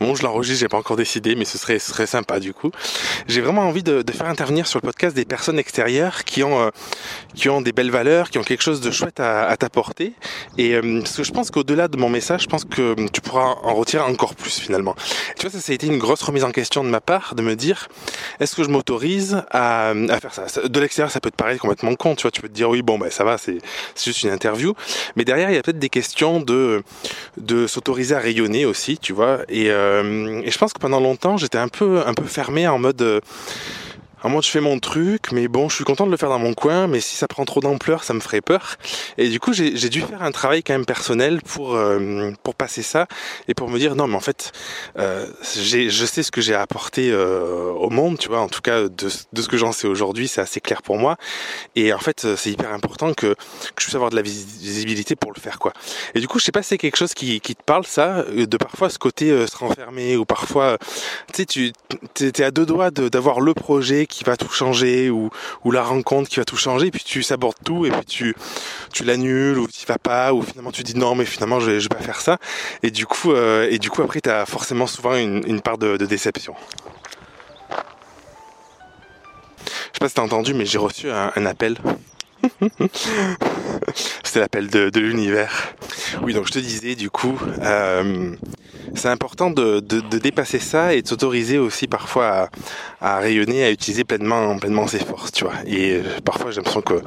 Bon, 0.00 0.14
je 0.14 0.22
l'enregistre, 0.22 0.60
j'ai 0.60 0.68
pas 0.68 0.76
encore 0.76 0.96
décidé, 0.96 1.34
mais 1.34 1.44
ce 1.44 1.58
serait, 1.58 1.78
serait 1.78 2.06
sympa 2.06 2.40
du 2.40 2.52
coup. 2.52 2.70
J'ai 3.26 3.40
vraiment 3.40 3.62
envie 3.62 3.82
de, 3.82 4.04
faire 4.12 4.26
intervenir 4.26 4.66
sur 4.66 4.78
le 4.78 4.86
podcast 4.86 5.16
des 5.16 5.24
personnes 5.24 5.58
extérieures 5.58 6.24
qui 6.24 6.42
ont, 6.42 6.60
euh, 6.60 6.70
qui 7.34 7.48
ont 7.48 7.60
des 7.60 7.72
belles 7.72 7.90
valeurs, 7.90 8.30
qui 8.30 8.38
ont 8.38 8.42
quelque 8.42 8.62
chose 8.62 8.80
de 8.80 8.90
chouette 8.90 9.20
à, 9.20 9.56
t'apporter. 9.56 10.12
Et 10.58 10.74
euh, 10.74 11.00
parce 11.00 11.16
que 11.16 11.24
je 11.24 11.32
pense 11.32 11.50
qu'au-delà 11.50 11.88
de 11.88 11.96
mon 11.96 12.08
message, 12.08 12.42
je 12.42 12.48
pense 12.48 12.64
que 12.64 12.94
tu 13.10 13.20
pourras 13.20 13.56
en 13.62 13.74
retirer 13.74 14.02
encore 14.02 14.34
plus 14.34 14.58
finalement. 14.58 14.94
tu 15.36 15.46
vois, 15.46 15.50
ça, 15.50 15.60
ça 15.60 15.72
a 15.72 15.74
été 15.74 15.86
une 15.86 15.98
grosse 15.98 16.22
remise 16.22 16.44
en 16.44 16.50
question 16.50 16.84
de 16.84 16.88
ma 16.88 17.00
part, 17.00 17.34
de 17.34 17.42
me 17.42 17.56
dire, 17.56 17.88
est-ce 18.40 18.54
que 18.54 18.64
je 18.64 18.68
m'autorise 18.68 19.42
à, 19.50 19.90
à, 19.90 20.20
faire 20.20 20.34
ça? 20.34 20.68
De 20.68 20.80
l'extérieur, 20.80 21.10
ça 21.10 21.20
peut 21.20 21.30
te 21.30 21.36
paraître 21.36 21.60
complètement 21.60 21.94
con, 21.94 22.14
tu 22.14 22.22
vois, 22.22 22.30
tu 22.30 22.40
peux 22.40 22.48
te 22.48 22.54
dire, 22.54 22.68
oui, 22.68 22.82
bon, 22.82 22.98
ben 22.98 23.10
ça 23.10 23.24
va, 23.24 23.38
c'est 23.38 23.58
juste 24.02 24.22
une 24.22 24.30
interview. 24.30 24.74
Mais 25.16 25.24
derrière, 25.24 25.50
il 25.50 25.54
y 25.54 25.58
a 25.58 25.62
peut-être 25.62 25.78
des 25.78 25.88
questions 25.88 26.40
de, 26.40 26.82
de 27.36 27.66
s'autoriser 27.66 28.14
à 28.14 28.18
rayonner 28.18 28.66
aussi, 28.66 28.98
tu 28.98 29.12
vois. 29.12 29.40
Et, 29.52 29.70
euh, 29.70 30.40
et, 30.42 30.50
je 30.50 30.58
pense 30.58 30.72
que 30.72 30.78
pendant 30.80 31.00
longtemps, 31.00 31.36
j'étais 31.36 31.58
un 31.58 31.68
peu, 31.68 32.02
un 32.06 32.14
peu 32.14 32.24
fermé 32.24 32.66
en 32.66 32.78
mode, 32.78 33.20
euh, 34.22 34.26
à 34.26 34.28
moi, 34.28 34.40
je 34.40 34.48
fais 34.48 34.60
mon 34.60 34.78
truc, 34.78 35.32
mais 35.32 35.48
bon, 35.48 35.68
je 35.68 35.76
suis 35.76 35.84
content 35.84 36.06
de 36.06 36.10
le 36.10 36.16
faire 36.16 36.28
dans 36.28 36.38
mon 36.38 36.54
coin, 36.54 36.86
mais 36.86 37.00
si 37.00 37.16
ça 37.16 37.28
prend 37.28 37.44
trop 37.44 37.60
d'ampleur, 37.60 38.04
ça 38.04 38.14
me 38.14 38.20
ferait 38.20 38.40
peur. 38.40 38.76
Et 39.18 39.28
du 39.28 39.40
coup, 39.40 39.52
j'ai 39.52 39.88
dû 39.88 40.00
faire 40.00 40.22
un 40.22 40.32
travail 40.32 40.62
quand 40.62 40.74
même 40.74 40.86
personnel 40.86 41.40
pour 41.42 41.74
euh, 41.74 42.30
pour 42.42 42.54
passer 42.54 42.82
ça 42.82 43.06
et 43.48 43.54
pour 43.54 43.68
me 43.68 43.78
dire 43.78 43.94
non, 43.94 44.06
mais 44.06 44.16
en 44.16 44.20
fait, 44.20 44.52
euh, 44.98 45.26
je 45.54 46.04
sais 46.06 46.22
ce 46.22 46.30
que 46.30 46.40
j'ai 46.40 46.54
apporté 46.54 47.10
euh, 47.10 47.72
au 47.72 47.90
monde, 47.90 48.18
tu 48.18 48.28
vois. 48.28 48.40
En 48.40 48.48
tout 48.48 48.60
cas, 48.62 48.82
de, 48.82 48.88
de 48.88 49.42
ce 49.42 49.48
que 49.48 49.56
j'en 49.56 49.72
sais 49.72 49.86
aujourd'hui, 49.86 50.28
c'est 50.28 50.40
assez 50.40 50.60
clair 50.60 50.82
pour 50.82 50.98
moi. 50.98 51.16
Et 51.76 51.92
en 51.92 51.98
fait, 51.98 52.34
c'est 52.36 52.50
hyper 52.50 52.72
important 52.72 53.14
que, 53.14 53.34
que 53.34 53.80
je 53.80 53.84
puisse 53.84 53.94
avoir 53.94 54.10
de 54.10 54.16
la 54.16 54.22
visibilité 54.22 55.16
pour 55.16 55.32
le 55.32 55.40
faire, 55.40 55.58
quoi. 55.58 55.72
Et 56.14 56.20
du 56.20 56.28
coup, 56.28 56.38
je 56.38 56.44
sais 56.44 56.52
pas 56.52 56.62
si 56.62 56.70
c'est 56.70 56.78
quelque 56.78 56.96
chose 56.96 57.14
qui, 57.14 57.40
qui 57.40 57.54
te 57.54 57.62
parle, 57.62 57.84
ça, 57.86 58.24
de 58.24 58.56
parfois 58.56 58.90
ce 58.90 58.98
côté 58.98 59.30
euh, 59.30 59.46
se 59.46 59.56
renfermer 59.56 60.16
ou 60.16 60.24
parfois, 60.24 60.78
tu 61.32 61.42
sais, 61.42 61.46
tu 61.46 61.72
es 62.24 62.42
à 62.42 62.50
deux 62.50 62.66
doigts 62.66 62.90
d'avoir 62.90 63.40
le 63.40 63.54
projet 63.54 64.06
qui 64.12 64.24
va 64.24 64.36
tout 64.36 64.50
changer 64.50 65.10
ou, 65.10 65.30
la 65.72 65.82
rencontre 65.82 66.28
qui 66.28 66.36
va 66.36 66.44
tout 66.44 66.56
changer 66.56 66.88
et 66.88 66.90
puis 66.90 67.02
tu 67.02 67.22
sabordes 67.22 67.56
tout 67.64 67.86
et 67.86 67.90
puis 67.90 68.34
tu 68.92 69.04
l'annules 69.04 69.58
ou 69.58 69.66
tu 69.66 69.86
vas 69.86 69.98
pas 69.98 70.34
ou 70.34 70.42
finalement 70.42 70.70
tu 70.70 70.82
dis 70.82 70.96
non 70.96 71.14
mais 71.14 71.24
finalement 71.24 71.60
je 71.60 71.70
vais, 71.70 71.78
vais 71.78 71.88
pas 71.88 71.96
faire 71.96 72.20
ça 72.20 72.38
et 72.82 72.90
du 72.90 73.06
coup 73.06 73.32
euh, 73.32 73.66
et 73.70 73.78
du 73.78 73.88
coup 73.88 74.02
après 74.02 74.20
tu 74.20 74.28
as 74.28 74.44
forcément 74.44 74.86
souvent 74.86 75.14
une, 75.14 75.60
part 75.62 75.78
de, 75.78 75.96
déception. 75.96 76.54
Je 77.70 77.74
sais 79.94 80.00
pas 80.00 80.08
si 80.08 80.14
t'as 80.14 80.22
entendu 80.22 80.52
mais 80.52 80.66
j'ai 80.66 80.78
reçu 80.78 81.10
un, 81.10 81.46
appel 81.46 81.78
C'était 84.24 84.40
l'appel 84.40 84.68
de, 84.68 84.90
de 84.90 85.00
l'univers. 85.00 85.74
Oui, 86.22 86.34
donc 86.34 86.46
je 86.46 86.52
te 86.52 86.58
disais, 86.58 86.96
du 86.96 87.08
coup, 87.08 87.38
euh, 87.60 88.34
c'est 88.94 89.08
important 89.08 89.50
de, 89.50 89.80
de, 89.80 90.00
de, 90.00 90.18
dépasser 90.18 90.58
ça 90.58 90.94
et 90.94 91.02
de 91.02 91.08
s'autoriser 91.08 91.58
aussi 91.58 91.86
parfois 91.86 92.50
à, 93.00 93.16
à, 93.16 93.18
rayonner, 93.18 93.64
à 93.64 93.70
utiliser 93.70 94.04
pleinement, 94.04 94.58
pleinement 94.58 94.86
ses 94.86 94.98
forces, 94.98 95.32
tu 95.32 95.44
vois. 95.44 95.54
Et 95.66 95.94
euh, 95.94 96.02
parfois, 96.24 96.50
j'ai 96.50 96.56
l'impression 96.56 96.82
que 96.82 97.00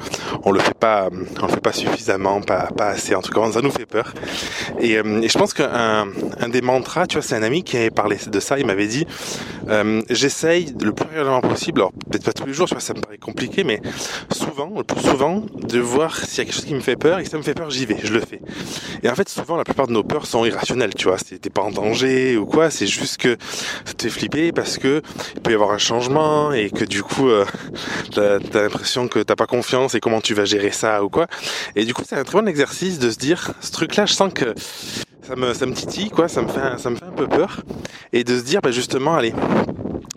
on 0.44 0.52
le 0.52 0.60
fait 0.60 0.74
pas, 0.74 1.10
on 1.42 1.46
le 1.46 1.52
fait 1.52 1.62
pas 1.62 1.74
suffisamment, 1.74 2.42
pas, 2.42 2.70
pas 2.76 2.88
assez. 2.88 3.16
En 3.16 3.22
tout 3.22 3.32
cas, 3.32 3.52
ça 3.52 3.62
nous 3.62 3.72
fait 3.72 3.86
peur. 3.86 4.14
Et, 4.80 4.98
euh, 4.98 5.22
et 5.22 5.30
je 5.30 5.38
pense 5.38 5.54
qu'un 5.54 6.08
un 6.40 6.50
des 6.50 6.62
mantras, 6.62 7.08
tu 7.08 7.16
vois, 7.16 7.22
c'est 7.22 7.36
un 7.36 7.44
ami 7.44 7.64
qui 7.64 7.78
avait 7.78 7.92
parlé 7.92 8.18
de 8.28 8.40
ça. 8.40 8.60
Il 8.60 8.66
m'avait 8.66 8.88
dit, 8.88 9.06
euh, 9.70 10.02
j'essaye 10.10 10.74
le 10.82 10.92
plus 10.92 11.06
régulièrement 11.06 11.42
possible. 11.42 11.82
Alors 11.82 11.92
peut-être 12.10 12.24
pas 12.24 12.34
tous 12.34 12.46
les 12.46 12.54
jours, 12.54 12.68
tu 12.68 12.74
vois, 12.74 12.82
ça 12.82 12.94
me 12.94 13.02
paraît 13.02 13.18
compliqué, 13.18 13.64
mais 13.64 13.82
souvent, 14.32 14.72
le 14.76 14.84
plus 14.84 15.02
souvent, 15.02 15.44
de 15.56 15.80
voir 15.80 16.18
s'il 16.18 16.40
y 16.40 16.42
a 16.42 16.46
quelque 16.46 16.56
chose 16.56 16.66
qui 16.66 16.76
me 16.76 16.82
fait 16.82 16.96
peur. 16.96 17.20
Et 17.20 17.26
si 17.26 17.32
ça 17.32 17.38
me 17.38 17.44
fait 17.44 17.54
peur, 17.54 17.70
j'y 17.70 17.86
vais, 17.86 17.98
je 18.04 18.14
le 18.14 18.22
fais. 18.22 18.42
Et 19.04 19.10
en 19.10 19.16
fait, 19.16 19.30
souvent, 19.30 19.56
la 19.56 19.64
plupart 19.64 19.88
de 19.88 19.94
nos 19.94 20.04
peurs 20.04 20.26
sont 20.26 20.46
irrationnelles, 20.46 20.94
tu 20.94 21.08
vois. 21.08 21.18
T'es 21.18 21.50
pas 21.50 21.62
en 21.62 21.72
danger 21.76 22.38
ou 22.38 22.46
quoi. 22.48 22.72
C'est 22.72 22.88
juste 22.88 23.18
que 23.18 23.38
ça 23.86 23.94
te 23.94 24.04
fait 24.04 24.10
flipper 24.10 24.52
parce 24.52 24.80
que 24.80 25.04
il 25.36 25.42
peut 25.42 25.52
y 25.52 25.54
avoir 25.54 25.72
un 25.72 25.78
changement 25.78 26.52
et 26.52 26.72
que 26.72 26.86
du 26.86 27.04
coup, 27.04 27.30
euh, 27.30 27.46
t'as 28.16 28.38
as, 28.38 28.62
l'impression 28.64 29.08
que 29.08 29.20
t'as 29.20 29.36
pas 29.36 29.46
confiance 29.48 29.94
et 29.94 30.00
comment 30.00 30.22
tu 30.22 30.34
vas 30.34 30.46
gérer 30.46 30.72
ça 30.72 31.04
ou 31.04 31.10
quoi. 31.10 31.28
Et 31.76 31.86
du 31.86 31.94
coup, 31.94 32.02
c'est 32.08 32.16
un 32.16 32.24
très 32.24 32.40
bon 32.40 32.48
exercice 32.48 32.98
de 32.98 33.12
se 33.12 33.18
dire, 33.18 33.52
ce 33.62 33.72
truc-là, 33.72 34.08
je 34.08 34.14
sens 34.14 34.34
que 34.34 34.56
ça 35.28 35.36
me, 35.36 35.54
ça 35.54 35.66
titille, 35.68 36.10
quoi. 36.10 36.28
Ça 36.28 36.42
me 36.42 36.48
fait, 36.48 36.78
ça 36.78 36.90
me 36.90 36.96
fait 36.96 37.06
un 37.06 37.12
peu 37.12 37.28
peur. 37.28 37.62
Et 38.14 38.24
de 38.24 38.38
se 38.38 38.44
dire, 38.44 38.62
bah, 38.62 38.72
justement, 38.72 39.16
allez, 39.16 39.34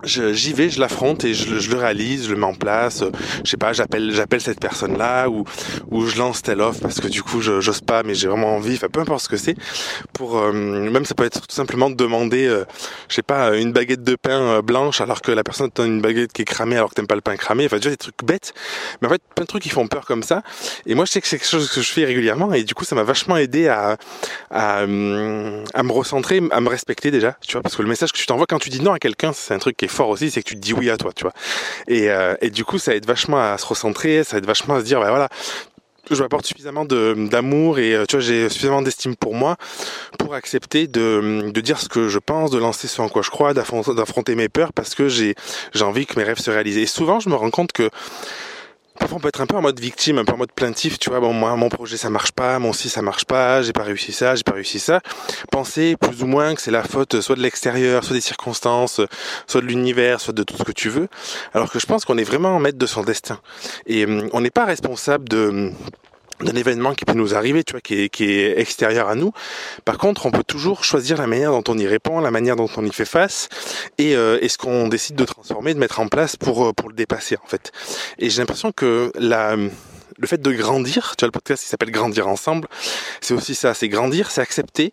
j'y 0.09 0.53
vais, 0.53 0.71
je 0.71 0.81
l'affronte 0.81 1.25
et 1.25 1.35
je, 1.35 1.71
le 1.71 1.77
réalise, 1.77 2.27
je 2.27 2.33
le 2.33 2.41
mets 2.41 2.47
en 2.47 2.55
place. 2.55 3.05
Je 3.45 3.51
sais 3.51 3.57
pas, 3.57 3.73
j'appelle, 3.73 4.13
j'appelle 4.13 4.41
cette 4.41 4.61
personne-là 4.61 5.29
ou 5.29 5.45
ou 5.91 6.07
je 6.07 6.19
lance 6.19 6.43
telle 6.43 6.61
offre 6.61 6.81
parce 6.81 7.01
que 7.01 7.09
du 7.09 7.23
coup, 7.23 7.41
je 7.41 7.61
j'ose 7.61 7.81
pas, 7.81 8.03
mais 8.03 8.15
j'ai 8.15 8.29
vraiment 8.29 8.57
envie. 8.57 8.75
Enfin, 8.75 8.89
peu 8.89 9.01
importe 9.01 9.25
ce 9.25 9.29
que 9.29 9.37
c'est. 9.37 9.57
Pour 10.13 10.39
euh, 10.39 10.53
même 10.53 11.05
ça 11.05 11.15
peut 11.15 11.25
être 11.25 11.47
tout 11.47 11.55
simplement 11.55 11.91
de 11.91 11.95
demander, 11.95 12.47
euh, 12.47 12.65
je 13.09 13.15
sais 13.15 13.23
pas, 13.23 13.57
une 13.57 13.73
baguette 13.73 14.03
de 14.03 14.17
pain 14.17 14.41
euh, 14.41 14.63
blanche 14.63 15.01
alors 15.01 15.21
que 15.21 15.33
la 15.33 15.45
personne 15.45 15.71
te 15.71 15.83
donne 15.83 15.95
une 15.95 16.01
baguette 16.01 16.33
qui 16.33 16.43
est 16.43 16.47
cramée 16.47 16.77
alors 16.77 16.91
que 16.91 16.95
t'aimes 16.95 17.07
pas 17.07 17.15
le 17.15 17.21
pain 17.21 17.37
cramé. 17.37 17.67
Enfin, 17.67 17.77
déjà 17.77 17.91
des 17.91 17.97
trucs 17.97 18.25
bêtes, 18.25 18.55
mais 19.01 19.09
en 19.09 19.11
fait 19.11 19.23
plein 19.35 19.45
de 19.45 19.49
trucs 19.49 19.63
qui 19.63 19.69
font 19.71 19.87
peur 19.87 20.05
comme 20.07 20.23
ça. 20.23 20.43
Et 20.87 20.95
moi, 20.95 21.05
je 21.05 21.13
sais 21.13 21.21
que 21.21 21.29
c'est 21.29 21.39
quelque 21.39 21.49
chose 21.49 21.71
que 21.71 21.81
je 21.81 21.93
fais 21.93 22.05
régulièrement 22.05 22.53
et 22.53 22.65
du 22.65 22.75
coup, 22.75 22.85
ça 22.85 22.95
m'a 22.95 23.03
vachement 23.05 23.37
aidé 23.37 23.69
à, 23.69 23.97
à 24.51 24.79
à 25.75 25.83
me 25.83 25.93
recentrer, 25.93 26.41
à 26.51 26.61
me 26.61 26.69
respecter 26.69 27.11
déjà. 27.11 27.37
Tu 27.47 27.53
vois, 27.53 27.63
parce 27.63 27.77
que 27.77 27.83
le 27.83 27.89
message 27.89 28.13
que 28.13 28.19
tu 28.19 28.27
t'envoies 28.27 28.47
quand 28.47 28.59
tu 28.59 28.71
dis 28.71 28.81
non 28.81 28.93
à 28.93 28.99
quelqu'un, 28.99 29.33
c'est 29.33 29.55
un 29.55 29.59
truc 29.59 29.77
qui 29.77 29.85
est 29.85 29.89
aussi, 30.07 30.31
c'est 30.31 30.43
que 30.43 30.49
tu 30.49 30.55
te 30.55 30.61
dis 30.61 30.73
oui 30.73 30.91
à 30.91 30.97
toi, 30.97 31.13
tu 31.15 31.25
vois. 31.25 31.33
Et, 31.89 32.11
euh, 32.11 32.35
et 32.41 32.51
du 32.51 32.65
coup, 32.65 32.79
ça 32.79 32.95
aide 32.95 33.07
vachement 33.07 33.41
à 33.41 33.59
se 33.59 33.67
recentrer, 33.67 34.23
ça 34.23 34.39
aide 34.39 34.47
vachement 34.47 34.77
à 34.77 34.81
se 34.81 34.85
dire, 34.85 35.01
bah 35.01 35.09
voilà, 35.09 35.29
je 36.11 36.23
m'apporte 36.23 36.47
suffisamment 36.47 36.85
d'amour 36.85 37.79
et 37.79 37.97
tu 38.09 38.17
vois 38.17 38.21
j'ai 38.21 38.49
suffisamment 38.49 38.83
d'estime 38.83 39.17
pour 39.17 39.35
moi 39.35 39.57
pour 40.19 40.35
accepter 40.35 40.87
de, 40.87 41.51
de 41.51 41.61
dire 41.61 41.79
ce 41.79 41.89
que 41.89 42.09
je 42.09 42.19
pense, 42.19 42.51
de 42.51 42.59
lancer 42.59 42.89
ce 42.89 43.01
en 43.01 43.09
quoi 43.09 43.23
je 43.23 43.31
crois, 43.31 43.55
d'affronter 43.55 44.35
mes 44.35 44.49
peurs 44.49 44.73
parce 44.73 44.95
que 44.95 45.09
j'ai 45.09 45.35
envie 45.81 46.07
que 46.07 46.19
mes 46.19 46.25
rêves 46.25 46.39
se 46.39 46.51
réalisent. 46.51 46.79
Et 46.79 46.87
souvent 46.87 47.21
je 47.21 47.29
me 47.29 47.35
rends 47.35 47.51
compte 47.51 47.73
que 47.73 47.91
Parfois, 48.99 49.19
on 49.19 49.21
peut 49.21 49.29
être 49.29 49.41
un 49.41 49.47
peu 49.47 49.57
en 49.57 49.63
mode 49.63 49.79
victime, 49.79 50.19
un 50.19 50.25
peu 50.25 50.33
en 50.33 50.37
mode 50.37 50.53
plaintif, 50.53 50.99
tu 50.99 51.11
vois. 51.11 51.21
Bon, 51.21 51.33
moi, 51.33 51.55
mon 51.57 51.69
projet, 51.69 51.97
ça 51.97 52.11
marche 52.11 52.33
pas, 52.33 52.59
mon 52.59 52.73
si, 52.73 52.89
ça 52.89 53.03
marche 53.03 53.25
pas, 53.25 53.63
j'ai 53.63 53.73
pas 53.73 53.85
réussi 53.85 54.13
ça, 54.13 54.35
j'ai 54.35 54.43
pas 54.43 54.53
réussi 54.53 54.79
ça. 54.79 55.01
Penser 55.51 55.97
plus 55.97 56.23
ou 56.23 56.27
moins 56.27 56.55
que 56.55 56.61
c'est 56.61 56.71
la 56.71 56.83
faute 56.83 57.21
soit 57.21 57.37
de 57.37 57.43
l'extérieur, 57.43 58.05
soit 58.05 58.15
des 58.15 58.21
circonstances, 58.21 59.01
soit 59.47 59.61
de 59.61 59.67
l'univers, 59.67 60.21
soit 60.21 60.35
de 60.35 60.43
tout 60.43 60.57
ce 60.57 60.65
que 60.65 60.73
tu 60.73 60.89
veux. 60.89 61.09
Alors 61.55 61.71
que 61.71 61.79
je 61.79 61.87
pense 61.87 62.05
qu'on 62.05 62.19
est 62.19 62.25
vraiment 62.25 62.59
maître 62.59 62.79
de 62.79 62.87
son 62.87 63.03
destin. 63.03 63.41
Et 63.87 64.05
hum, 64.05 64.29
on 64.33 64.41
n'est 64.41 64.51
pas 64.51 64.65
responsable 64.65 65.29
de 65.29 65.73
d'un 66.41 66.55
événement 66.55 66.95
qui 66.95 67.05
peut 67.05 67.15
nous 67.15 67.35
arriver, 67.35 67.65
tu 67.65 67.73
vois, 67.73 67.81
qui 67.81 68.03
est, 68.03 68.09
qui 68.09 68.25
est 68.25 68.59
extérieur 68.59 69.09
à 69.09 69.15
nous. 69.15 69.33
Par 69.85 69.99
contre, 69.99 70.27
on 70.27 70.31
peut 70.31 70.45
toujours 70.45 70.85
choisir 70.85 71.19
la 71.19 71.27
manière 71.27 71.51
dont 71.51 71.65
on 71.69 71.79
y 71.79 71.87
répond, 71.87 72.21
la 72.21 72.31
manière 72.31 72.57
dont 72.57 72.69
on 72.77 72.85
y 72.85 72.93
fait 72.93 73.05
face, 73.05 73.49
et, 73.99 74.15
euh, 74.17 74.39
et 74.41 74.49
ce 74.49 74.59
qu'on 74.59 74.89
décide 74.89 75.17
de 75.17 75.25
transformer, 75.25 75.75
de 75.75 75.79
mettre 75.79 76.01
en 76.01 76.09
place 76.09 76.37
pour 76.37 76.67
euh, 76.67 76.73
pour 76.73 76.89
le 76.89 76.95
dépasser, 76.95 77.37
en 77.43 77.47
fait. 77.47 77.73
Et 78.19 78.31
j'ai 78.31 78.41
l'impression 78.41 78.73
que 78.73 79.13
la 79.19 79.57
le 80.19 80.27
fait 80.27 80.41
de 80.41 80.53
grandir, 80.53 81.15
tu 81.17 81.23
vois 81.23 81.29
le 81.29 81.33
podcast 81.33 81.63
qui 81.63 81.69
s'appelle 81.69 81.91
Grandir 81.91 82.29
ensemble, 82.29 82.69
c'est 83.21 83.35
aussi 83.35 83.55
ça, 83.55 83.75
c'est 83.75 83.89
grandir, 83.89 84.31
c'est 84.31 84.41
accepter 84.41 84.93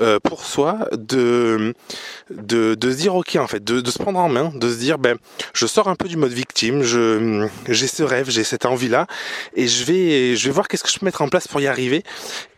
euh, 0.00 0.18
pour 0.18 0.44
soi 0.44 0.88
de, 0.92 1.74
de 2.30 2.76
se 2.80 2.96
dire 2.96 3.14
ok 3.14 3.36
en 3.36 3.46
fait, 3.46 3.62
de, 3.62 3.80
de 3.80 3.90
se 3.90 3.98
prendre 3.98 4.18
en 4.18 4.28
main, 4.28 4.50
de 4.54 4.70
se 4.70 4.76
dire 4.76 4.98
ben 4.98 5.18
je 5.54 5.66
sors 5.66 5.88
un 5.88 5.94
peu 5.94 6.08
du 6.08 6.16
mode 6.16 6.32
victime, 6.32 6.82
j'ai 6.82 7.86
ce 7.86 8.02
rêve, 8.02 8.30
j'ai 8.30 8.44
cette 8.44 8.66
envie 8.66 8.88
là 8.88 9.06
et 9.54 9.68
je 9.68 9.84
vais 9.84 10.36
je 10.36 10.46
vais 10.46 10.52
voir 10.52 10.68
qu'est-ce 10.68 10.82
que 10.82 10.90
je 10.90 10.98
peux 10.98 11.06
mettre 11.06 11.22
en 11.22 11.28
place 11.28 11.46
pour 11.46 11.60
y 11.60 11.66
arriver 11.66 12.02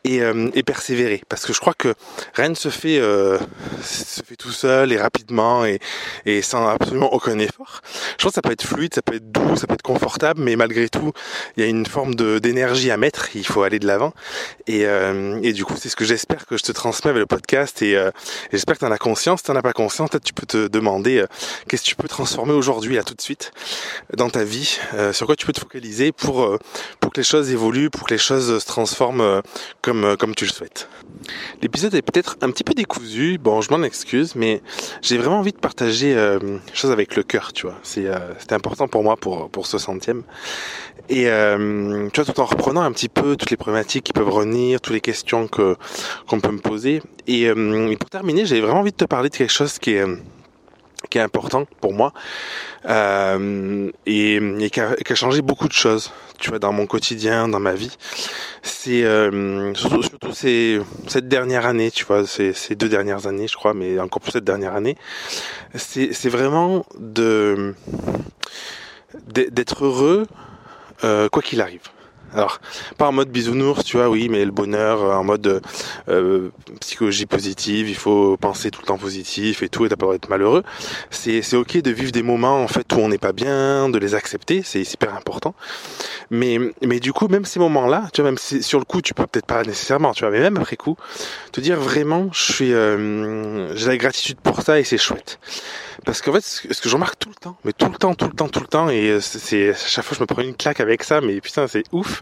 et, 0.04 0.20
euh, 0.20 0.50
et, 0.54 0.62
persévérer 0.62 1.22
parce 1.28 1.46
que 1.46 1.52
je 1.52 1.60
crois 1.60 1.74
que 1.74 1.94
rien 2.34 2.50
ne 2.50 2.54
se 2.54 2.68
fait 2.68 2.98
euh, 2.98 3.38
se 3.82 4.22
fait 4.22 4.36
tout 4.36 4.50
seul 4.50 4.92
et 4.92 4.98
rapidement 4.98 5.64
et, 5.64 5.80
et 6.26 6.42
sans 6.42 6.68
absolument 6.68 7.12
aucun 7.12 7.38
effort. 7.38 7.80
Je 8.18 8.24
pense 8.24 8.32
que 8.32 8.34
ça 8.34 8.42
peut 8.42 8.52
être 8.52 8.66
fluide, 8.66 8.94
ça 8.94 9.02
peut 9.02 9.16
être 9.16 9.30
doux, 9.30 9.56
ça 9.56 9.66
peut 9.66 9.74
être 9.74 9.82
confortable, 9.82 10.40
mais 10.42 10.56
malgré 10.56 10.88
tout, 10.88 11.12
il 11.56 11.62
y 11.62 11.66
a 11.66 11.68
une 11.68 11.86
forme 11.86 12.14
d'énergie 12.14 12.90
à 12.90 12.96
mettre. 12.96 13.34
Il 13.34 13.46
faut 13.46 13.62
aller 13.62 13.78
de 13.78 13.86
l'avant 13.86 14.12
et, 14.66 14.86
euh, 14.86 15.38
et 15.42 15.52
du 15.52 15.64
coup, 15.64 15.74
c'est 15.78 15.88
ce 15.88 15.96
que 15.96 16.04
j'espère 16.04 16.46
que 16.46 16.56
je 16.56 16.62
te 16.62 16.72
transmets 16.72 17.10
avec 17.10 17.20
le 17.20 17.26
podcast 17.26 17.82
et, 17.82 17.96
euh, 17.96 18.10
j'espère 18.52 18.76
que 18.76 18.80
tu 18.80 18.86
en 18.86 18.92
as 18.92 18.98
conscience. 18.98 19.40
Si 19.40 19.46
tu 19.46 19.52
n'en 19.52 19.58
as 19.58 19.62
pas 19.62 19.72
conscience, 19.72 20.10
peut-être 20.10 20.24
tu 20.24 20.34
peux 20.34 20.46
te 20.46 20.68
demander 20.68 21.18
euh, 21.18 21.26
qu'est-ce 21.68 21.82
que 21.82 21.88
tu 21.88 21.96
peux 21.96 22.08
transformer 22.08 22.52
aujourd'hui 22.52 22.96
là 22.96 23.02
tout 23.02 23.14
de 23.14 23.20
suite 23.20 23.52
dans 24.16 24.30
ta 24.30 24.44
vie, 24.44 24.78
sur 25.12 25.26
quoi 25.26 25.36
tu 25.36 25.46
peux 25.46 25.52
te 25.52 25.60
focaliser 25.60 26.12
pour 26.12 26.58
pour 27.00 27.12
que 27.12 27.20
les 27.20 27.24
choses 27.24 27.50
évoluent, 27.50 27.90
pour 27.90 28.06
que 28.06 28.14
les 28.14 28.18
choses 28.18 28.58
se 28.58 28.66
transforment 28.66 29.42
comme 29.82 29.93
euh, 30.02 30.16
comme, 30.16 30.34
tu 30.34 30.44
le 30.44 30.50
souhaites. 30.50 30.88
L'épisode 31.62 31.94
est 31.94 32.02
peut-être 32.02 32.36
un 32.40 32.50
petit 32.50 32.64
peu 32.64 32.74
décousu, 32.74 33.38
bon 33.38 33.60
je 33.60 33.70
m'en 33.70 33.82
excuse, 33.82 34.34
mais 34.34 34.62
j'ai 35.02 35.18
vraiment 35.18 35.38
envie 35.38 35.52
de 35.52 35.58
partager 35.58 36.14
euh, 36.16 36.38
choses 36.72 36.90
avec 36.90 37.14
le 37.14 37.22
cœur, 37.22 37.52
tu 37.52 37.66
vois. 37.66 37.76
C'est 37.82 38.06
euh, 38.06 38.18
c'était 38.38 38.54
important 38.54 38.88
pour 38.88 39.02
moi 39.02 39.16
pour, 39.16 39.48
pour 39.50 39.66
ce 39.66 39.78
centième. 39.78 40.22
Et 41.08 41.28
euh, 41.28 42.08
tu 42.12 42.20
vois, 42.20 42.32
tout 42.32 42.40
en 42.40 42.46
reprenant 42.46 42.82
un 42.82 42.92
petit 42.92 43.08
peu 43.08 43.36
toutes 43.36 43.50
les 43.50 43.56
problématiques 43.56 44.04
qui 44.04 44.12
peuvent 44.12 44.30
revenir, 44.30 44.80
toutes 44.80 44.94
les 44.94 45.00
questions 45.00 45.46
que 45.46 45.76
qu'on 46.26 46.40
peut 46.40 46.50
me 46.50 46.60
poser. 46.60 47.02
Et, 47.26 47.42
et 47.44 47.96
pour 47.96 48.10
terminer, 48.10 48.46
j'avais 48.46 48.62
vraiment 48.62 48.80
envie 48.80 48.92
de 48.92 48.96
te 48.96 49.04
parler 49.04 49.28
de 49.28 49.36
quelque 49.36 49.52
chose 49.52 49.78
qui 49.78 49.92
est 49.92 50.06
qui 51.10 51.18
est 51.18 51.20
important 51.20 51.66
pour 51.80 51.92
moi 51.92 52.12
euh, 52.86 53.90
et, 54.06 54.36
et 54.36 54.70
qui, 54.70 54.80
a, 54.80 54.94
qui, 54.96 55.12
a, 55.12 55.16
changé 55.16 55.42
beaucoup 55.42 55.68
de 55.68 55.72
choses 55.72 56.12
tu 56.38 56.50
vois 56.50 56.58
dans 56.58 56.72
mon 56.72 56.86
quotidien 56.86 57.48
dans 57.48 57.60
ma 57.60 57.74
vie. 57.74 57.96
C'est 58.62 59.04
euh, 59.04 59.72
surtout, 59.74 60.02
surtout 60.02 60.32
ces, 60.32 60.80
cette 61.06 61.28
dernière 61.28 61.66
année 61.66 61.90
tu 61.90 62.04
vois 62.04 62.26
ces, 62.26 62.52
ces 62.52 62.74
deux 62.74 62.88
dernières 62.88 63.26
années 63.26 63.48
je 63.48 63.56
crois 63.56 63.74
mais 63.74 63.98
encore 63.98 64.20
plus 64.20 64.32
cette 64.32 64.44
dernière 64.44 64.74
année. 64.74 64.96
C'est 65.74 66.12
c'est 66.12 66.28
vraiment 66.28 66.84
de 66.98 67.74
d'être 69.28 69.84
heureux 69.84 70.26
euh, 71.04 71.28
quoi 71.28 71.42
qu'il 71.42 71.60
arrive 71.60 71.82
alors, 72.34 72.60
pas 72.98 73.06
en 73.06 73.12
mode 73.12 73.28
bisounours, 73.28 73.84
tu 73.84 73.96
vois, 73.96 74.08
oui, 74.08 74.28
mais 74.28 74.44
le 74.44 74.50
bonheur 74.50 75.02
euh, 75.02 75.14
en 75.14 75.22
mode 75.22 75.62
euh, 76.08 76.50
psychologie 76.80 77.26
positive, 77.26 77.88
il 77.88 77.94
faut 77.94 78.36
penser 78.36 78.70
tout 78.70 78.80
le 78.80 78.86
temps 78.86 78.98
positif 78.98 79.62
et 79.62 79.68
tout, 79.68 79.86
et 79.86 79.88
t'as 79.88 79.96
pas 79.96 80.12
être 80.14 80.28
malheureux. 80.28 80.64
C'est, 81.10 81.42
c'est 81.42 81.56
ok 81.56 81.80
de 81.80 81.90
vivre 81.90 82.10
des 82.10 82.22
moments 82.24 82.62
en 82.62 82.68
fait 82.68 82.92
où 82.92 82.98
on 82.98 83.08
n'est 83.08 83.18
pas 83.18 83.32
bien, 83.32 83.88
de 83.88 83.98
les 83.98 84.14
accepter, 84.14 84.62
c'est 84.64 84.82
super 84.84 85.14
important. 85.14 85.54
Mais, 86.30 86.58
mais 86.82 87.00
du 87.00 87.12
coup, 87.12 87.28
même 87.28 87.44
ces 87.44 87.60
moments-là, 87.60 88.08
tu 88.12 88.20
vois, 88.20 88.30
même 88.30 88.38
si 88.38 88.62
sur 88.62 88.80
le 88.80 88.84
coup, 88.84 89.00
tu 89.00 89.14
peux 89.14 89.26
peut-être 89.26 89.46
pas 89.46 89.62
nécessairement, 89.62 90.12
tu 90.12 90.24
vois, 90.24 90.30
mais 90.30 90.40
même 90.40 90.56
après 90.56 90.76
coup, 90.76 90.96
te 91.52 91.60
dire 91.60 91.78
vraiment, 91.78 92.30
je 92.32 92.52
suis, 92.52 92.72
euh, 92.72 93.74
j'ai 93.76 93.88
la 93.88 93.96
gratitude 93.96 94.40
pour 94.40 94.62
ça 94.62 94.80
et 94.80 94.84
c'est 94.84 94.98
chouette. 94.98 95.38
Parce 96.04 96.20
qu'en 96.20 96.32
fait, 96.32 96.44
ce 96.44 96.80
que 96.80 96.88
je 96.88 96.94
remarque 96.94 97.18
tout 97.18 97.28
le 97.28 97.34
temps, 97.34 97.56
mais 97.64 97.72
tout 97.72 97.88
le 97.88 97.96
temps, 97.96 98.14
tout 98.14 98.26
le 98.26 98.32
temps, 98.32 98.48
tout 98.48 98.60
le 98.60 98.66
temps, 98.66 98.88
et 98.90 99.08
euh, 99.08 99.20
c'est 99.20 99.70
à 99.70 99.74
chaque 99.74 100.04
fois 100.04 100.16
je 100.16 100.20
me 100.22 100.26
prends 100.26 100.42
une 100.42 100.54
claque 100.54 100.80
avec 100.80 101.02
ça, 101.02 101.20
mais 101.20 101.40
putain 101.40 101.66
c'est 101.66 101.84
ouf, 101.92 102.20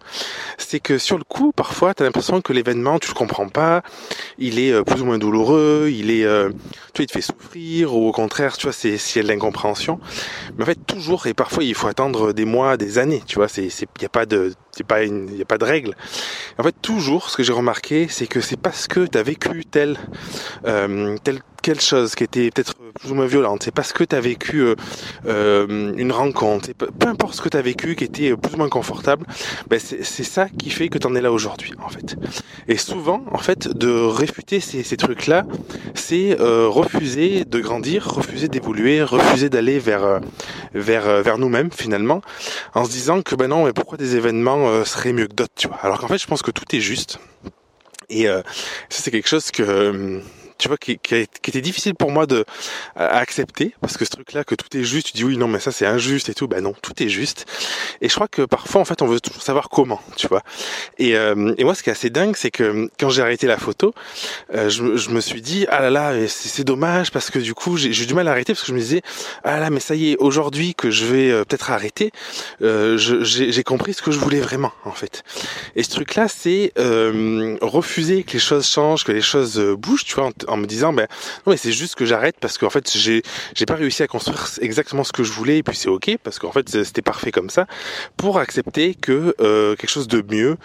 c'est 0.58 0.80
que 0.80 0.98
sur 0.98 1.18
le 1.18 1.24
coup, 1.24 1.52
parfois, 1.52 1.94
t'as 1.94 2.04
l'impression 2.04 2.40
que 2.40 2.52
l'événement, 2.52 2.98
tu 2.98 3.08
le 3.08 3.14
comprends 3.14 3.48
pas, 3.48 3.82
il 4.38 4.58
est 4.58 4.72
euh, 4.72 4.82
plus 4.82 5.02
ou 5.02 5.04
moins 5.04 5.18
douloureux, 5.18 5.90
il 5.92 6.10
est, 6.10 6.24
euh, 6.24 6.50
tu 6.94 7.02
il 7.02 7.06
te 7.06 7.12
fait 7.12 7.20
souffrir, 7.20 7.94
ou 7.94 8.08
au 8.08 8.12
contraire, 8.12 8.56
tu 8.56 8.66
vois, 8.66 8.72
c'est 8.72 8.96
s'il 8.96 9.24
de 9.24 9.28
l'incompréhension. 9.28 10.00
Mais 10.56 10.64
en 10.64 10.66
fait, 10.66 10.78
toujours, 10.86 11.26
et 11.26 11.34
parfois 11.34 11.64
il 11.64 11.74
faut 11.74 11.88
attendre 11.88 12.32
des 12.32 12.44
mois, 12.44 12.76
des 12.76 12.98
années, 12.98 13.22
tu 13.26 13.36
vois, 13.36 13.48
c'est, 13.48 13.70
c'est, 13.70 13.88
y 14.00 14.04
a 14.04 14.08
pas 14.08 14.26
de, 14.26 14.52
c'est 14.72 14.86
pas 14.86 15.04
il 15.04 15.36
y 15.36 15.42
a 15.42 15.44
pas 15.44 15.58
de 15.58 15.64
règle. 15.64 15.94
En 16.58 16.62
fait, 16.62 16.74
toujours, 16.82 17.30
ce 17.30 17.36
que 17.36 17.42
j'ai 17.42 17.52
remarqué, 17.52 18.08
c'est 18.08 18.26
que 18.26 18.40
c'est 18.40 18.56
parce 18.56 18.88
que 18.88 19.06
tu 19.06 19.18
as 19.18 19.22
vécu 19.22 19.64
tel, 19.64 19.98
euh, 20.66 21.16
tel 21.22 21.40
quelque 21.62 21.82
chose 21.82 22.14
qui 22.14 22.24
était 22.24 22.50
peut-être 22.50 22.74
plus 22.74 23.12
ou 23.12 23.14
moins 23.14 23.26
violente, 23.26 23.62
c'est 23.62 23.74
parce 23.74 23.92
que 23.92 24.04
tu 24.04 24.14
as 24.14 24.20
vécu 24.20 24.60
euh, 24.60 24.74
euh, 25.26 25.92
une 25.96 26.12
rencontre, 26.12 26.72
peu, 26.74 26.86
peu, 26.86 27.08
importe 27.08 27.34
ce 27.34 27.40
que 27.40 27.48
tu 27.48 27.56
as 27.56 27.62
vécu 27.62 27.94
qui 27.94 28.04
était 28.04 28.36
plus 28.36 28.54
ou 28.54 28.56
moins 28.58 28.68
confortable, 28.68 29.24
ben 29.70 29.80
c'est 29.80 30.24
ça 30.24 30.48
qui 30.48 30.70
fait 30.70 30.88
que 30.88 30.98
tu 30.98 31.06
en 31.06 31.14
es 31.14 31.20
là 31.20 31.32
aujourd'hui 31.32 31.72
en 31.82 31.88
fait. 31.88 32.16
Et 32.68 32.76
souvent, 32.76 33.24
en 33.30 33.38
fait, 33.38 33.68
de 33.68 33.90
réfuter 33.90 34.60
ces, 34.60 34.82
ces 34.82 34.96
trucs-là, 34.96 35.46
c'est 35.94 36.38
euh, 36.40 36.66
refuser 36.68 37.44
de 37.44 37.60
grandir, 37.60 38.06
refuser 38.06 38.48
d'évoluer, 38.48 39.02
refuser 39.02 39.48
d'aller 39.48 39.78
vers 39.78 40.04
euh, 40.04 40.18
vers 40.74 41.22
vers 41.22 41.38
nous-mêmes 41.38 41.70
finalement, 41.70 42.22
en 42.74 42.84
se 42.84 42.90
disant 42.90 43.22
que 43.22 43.34
ben 43.36 43.48
non, 43.48 43.64
mais 43.64 43.72
pourquoi 43.72 43.96
des 43.98 44.16
événements 44.16 44.61
seraient 44.84 45.12
mieux 45.12 45.26
que 45.26 45.34
d'autres, 45.34 45.54
tu 45.56 45.68
vois. 45.68 45.78
Alors 45.82 45.98
qu'en 45.98 46.08
fait, 46.08 46.18
je 46.18 46.26
pense 46.26 46.42
que 46.42 46.50
tout 46.50 46.64
est 46.74 46.80
juste. 46.80 47.18
Et 48.08 48.26
ça, 48.26 48.42
c'est 48.88 49.10
quelque 49.10 49.28
chose 49.28 49.50
que 49.50 50.20
tu 50.62 50.68
vois, 50.68 50.78
qui, 50.78 50.96
qui, 50.98 51.26
qui, 51.42 51.50
était 51.50 51.60
difficile 51.60 51.96
pour 51.96 52.12
moi 52.12 52.26
de 52.26 52.44
à 52.94 53.18
accepter, 53.18 53.74
parce 53.80 53.96
que 53.96 54.04
ce 54.04 54.10
truc-là, 54.10 54.44
que 54.44 54.54
tout 54.54 54.76
est 54.76 54.84
juste, 54.84 55.08
tu 55.08 55.12
dis 55.14 55.24
oui, 55.24 55.36
non, 55.36 55.48
mais 55.48 55.58
ça 55.58 55.72
c'est 55.72 55.86
injuste 55.86 56.28
et 56.28 56.34
tout, 56.34 56.46
ben 56.46 56.62
non, 56.62 56.72
tout 56.80 57.02
est 57.02 57.08
juste. 57.08 57.46
Et 58.00 58.08
je 58.08 58.14
crois 58.14 58.28
que 58.28 58.42
parfois, 58.42 58.80
en 58.80 58.84
fait, 58.84 59.02
on 59.02 59.06
veut 59.06 59.18
toujours 59.18 59.42
savoir 59.42 59.68
comment, 59.68 60.00
tu 60.14 60.28
vois. 60.28 60.42
Et, 60.98 61.16
euh, 61.16 61.52
et 61.58 61.64
moi, 61.64 61.74
ce 61.74 61.82
qui 61.82 61.88
est 61.88 61.92
assez 61.92 62.10
dingue, 62.10 62.36
c'est 62.36 62.52
que 62.52 62.88
quand 62.96 63.10
j'ai 63.10 63.22
arrêté 63.22 63.48
la 63.48 63.58
photo, 63.58 63.92
euh, 64.54 64.68
je, 64.68 64.96
je, 64.96 65.10
me 65.10 65.20
suis 65.20 65.42
dit, 65.42 65.66
ah 65.68 65.82
là 65.82 65.90
là, 65.90 66.28
c'est 66.28 66.62
dommage, 66.62 67.10
parce 67.10 67.30
que 67.30 67.40
du 67.40 67.54
coup, 67.54 67.76
j'ai 67.76 67.90
eu 67.90 68.06
du 68.06 68.14
mal 68.14 68.28
à 68.28 68.30
arrêter, 68.30 68.52
parce 68.52 68.62
que 68.62 68.68
je 68.68 68.74
me 68.74 68.78
disais, 68.78 69.02
ah 69.42 69.58
là, 69.58 69.68
mais 69.68 69.80
ça 69.80 69.96
y 69.96 70.12
est, 70.12 70.16
aujourd'hui 70.18 70.76
que 70.76 70.92
je 70.92 71.04
vais 71.06 71.30
euh, 71.30 71.44
peut-être 71.44 71.72
arrêter, 71.72 72.12
euh, 72.62 72.96
j'ai 72.96 73.64
compris 73.64 73.94
ce 73.94 74.02
que 74.02 74.12
je 74.12 74.18
voulais 74.18 74.40
vraiment, 74.40 74.72
en 74.84 74.92
fait. 74.92 75.24
Et 75.74 75.82
ce 75.82 75.90
truc-là, 75.90 76.28
c'est 76.28 76.72
euh, 76.78 77.56
refuser 77.60 78.22
que 78.22 78.34
les 78.34 78.38
choses 78.38 78.68
changent, 78.68 79.04
que 79.04 79.12
les 79.12 79.20
choses 79.20 79.58
bougent, 79.78 80.04
tu 80.04 80.14
vois, 80.14 80.30
me 80.56 80.66
disant 80.66 80.92
ben 80.92 81.06
non 81.46 81.54
c'est 81.56 81.72
juste 81.72 81.94
que 81.94 82.04
j'arrête 82.04 82.36
parce 82.40 82.58
qu'en 82.58 82.70
fait 82.70 82.90
j'ai 82.96 83.22
j'ai 83.54 83.66
pas 83.66 83.74
réussi 83.74 84.02
à 84.02 84.06
construire 84.06 84.48
exactement 84.60 85.04
ce 85.04 85.12
que 85.12 85.22
je 85.22 85.32
voulais 85.32 85.58
et 85.58 85.62
puis 85.62 85.76
c'est 85.76 85.88
ok 85.88 86.16
parce 86.22 86.38
qu'en 86.38 86.52
fait 86.52 86.84
c'était 86.84 87.02
parfait 87.02 87.30
comme 87.30 87.50
ça 87.50 87.66
pour 88.16 88.38
accepter 88.38 88.94
que 88.94 89.34
euh, 89.40 89.76
quelque 89.76 89.90
chose 89.90 90.08
de 90.08 90.22
mieux 90.28 90.56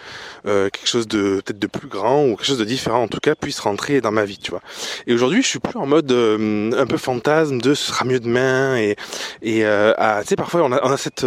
euh, 0.46 0.68
quelque 0.70 0.88
chose 0.88 1.08
de 1.08 1.40
peut-être 1.44 1.58
de 1.58 1.66
plus 1.66 1.88
grand 1.88 2.24
ou 2.24 2.36
quelque 2.36 2.46
chose 2.46 2.58
de 2.58 2.64
différent 2.64 3.02
en 3.02 3.08
tout 3.08 3.20
cas 3.20 3.34
puisse 3.34 3.60
rentrer 3.60 4.00
dans 4.00 4.12
ma 4.12 4.24
vie 4.24 4.38
tu 4.38 4.50
vois. 4.50 4.62
Et 5.06 5.14
aujourd'hui 5.14 5.42
je 5.42 5.48
suis 5.48 5.58
plus 5.58 5.78
en 5.78 5.86
mode 5.86 6.10
euh, 6.12 6.70
un 6.76 6.86
peu 6.86 6.96
fantasme 6.96 7.60
de 7.60 7.74
ce 7.74 7.88
sera 7.88 8.04
mieux 8.04 8.20
demain 8.20 8.76
et 8.76 8.96
et 9.42 9.60
tu 9.60 10.26
sais 10.26 10.36
parfois 10.36 10.62
on 10.62 10.72
a, 10.72 10.80
on 10.84 10.90
a 10.90 10.96
cette 10.96 11.20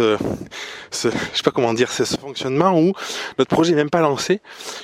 ce, 0.90 1.08
je 1.08 1.36
sais 1.36 1.42
pas 1.44 1.50
comment 1.50 1.74
dire 1.74 1.90
ce, 1.90 2.04
fonctionnement 2.04 2.78
où 2.78 2.92
notre 3.38 3.50
projet 3.50 3.72
est 3.72 3.76
même 3.76 3.90
pas 3.90 4.00
lancé 4.00 4.40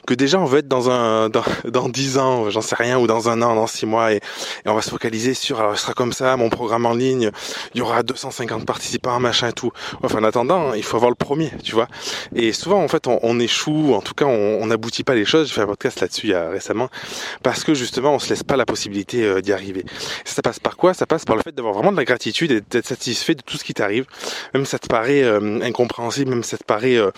que 0.07 0.15
déjà 0.15 0.39
on 0.39 0.45
veut 0.45 0.61
être 0.61 0.69
dans 0.69 0.91
un 0.91 1.29
dans 1.29 1.45
dans 1.65 1.89
dix 1.89 2.19
ans 2.19 2.51
j'en 2.51 2.61
sais 2.61 2.75
rien 2.75 2.99
ou 2.99 3.07
dans 3.07 3.29
un 3.29 3.43
an 3.43 3.55
dans 3.55 3.67
six 3.69 3.87
mois 3.87 4.13
et, 4.13 4.21
on 4.67 4.75
va 4.75 4.83
se 4.83 4.91
focaliser 4.91 5.35
sur 5.35 5.61
alors 5.61 5.77
ce 5.77 5.83
sera 5.83 5.95
comme 5.95 6.13
ça 6.13 6.37
mon 6.37 6.51
programme 6.51 6.87
en 6.87 6.95
ligne 6.95 7.31
il 7.75 7.79
y 7.79 7.81
aura 7.81 8.03
250 8.03 8.67
participants 8.67 9.19
machin 9.21 9.49
et 9.49 9.53
tout. 9.53 9.71
Enfin 10.03 10.19
en 10.19 10.25
attendant 10.25 10.75
il 10.75 10.83
faut 10.83 10.97
avoir 10.97 11.11
le 11.11 11.17
premier 11.17 11.51
tu 11.63 11.75
vois. 11.75 11.89
Et 12.35 12.53
souvent 12.53 12.83
en 12.83 12.89
fait 12.89 13.07
on, 13.07 13.39
échoue 13.41 13.95
en 13.95 14.01
tout 14.01 14.15
cas 14.15 14.27
on 14.27 14.67
n'aboutit 14.67 15.05
pas 15.05 15.15
les 15.15 15.25
choses. 15.25 15.49
J'ai 15.49 15.55
fait 15.55 15.61
un 15.63 15.67
podcast 15.67 16.01
là-dessus 16.01 16.35
récemment 16.35 16.89
parce 17.43 17.65
que 17.65 17.75
justement 17.75 18.15
on 18.15 18.19
se 18.19 18.29
laisse 18.31 18.43
pas 18.43 18.57
la 18.57 18.67
possibilité 18.67 19.25
euh, 19.25 19.41
d'y 19.41 19.53
arriver. 19.53 19.85
Ça 20.25 20.43
passe 20.43 20.61
par 20.61 20.77
quoi? 20.77 20.95
Ça 20.95 21.07
passe 21.07 21.25
par 21.25 21.37
le 21.37 21.43
fait 21.43 21.55
d'avoir 21.55 21.75
vraiment 21.75 21.93
de 21.93 21.97
la 21.97 22.05
gratitude 22.05 22.51
et 22.51 22.61
d'être 22.61 22.87
satisfait 22.87 23.35
de 23.35 23.43
tout 23.43 23.57
ce 23.57 23.65
qui 23.65 23.75
t'arrive. 23.75 24.07
Même 24.55 24.65
si 24.65 24.73
ça 24.73 24.79
te 24.79 24.89
paraît 24.89 25.23
euh, 25.23 25.61
incompréhensible 25.63 26.31
même 26.31 26.43
si 26.43 26.51
ça 26.51 26.59
te 26.59 26.65
paraît 26.65 26.97
euh, 26.97 27.11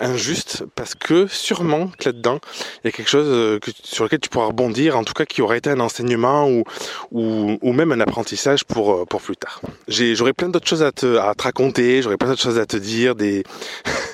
injuste 0.00 0.64
parce 0.74 0.94
que 0.94 1.26
sûrement 1.26 1.90
là-dedans 2.04 2.38
il 2.82 2.86
y 2.86 2.88
a 2.88 2.92
quelque 2.92 3.10
chose 3.10 3.60
sur 3.82 4.04
lequel 4.04 4.20
tu 4.20 4.28
pourras 4.28 4.46
rebondir 4.46 4.96
en 4.96 5.04
tout 5.04 5.14
cas 5.14 5.24
qui 5.24 5.42
aurait 5.42 5.58
été 5.58 5.70
un 5.72 5.80
enseignement 5.80 6.48
ou, 6.48 6.64
ou, 7.10 7.72
même 7.72 7.92
un 7.92 8.00
apprentissage 8.00 8.64
pour, 8.64 8.92
euh, 8.92 9.04
pour 9.04 9.20
plus 9.20 9.36
tard. 9.36 9.60
J'aurais 9.88 10.32
plein 10.32 10.48
d'autres 10.48 10.68
choses 10.68 10.82
à 10.82 10.92
te, 10.92 11.16
à 11.16 11.34
te 11.34 11.42
raconter, 11.42 12.02
j'aurais 12.02 12.16
plein 12.16 12.28
d'autres 12.28 12.42
choses 12.42 12.58
à 12.58 12.66
te 12.66 12.76
dire, 12.76 13.14
des, 13.14 13.44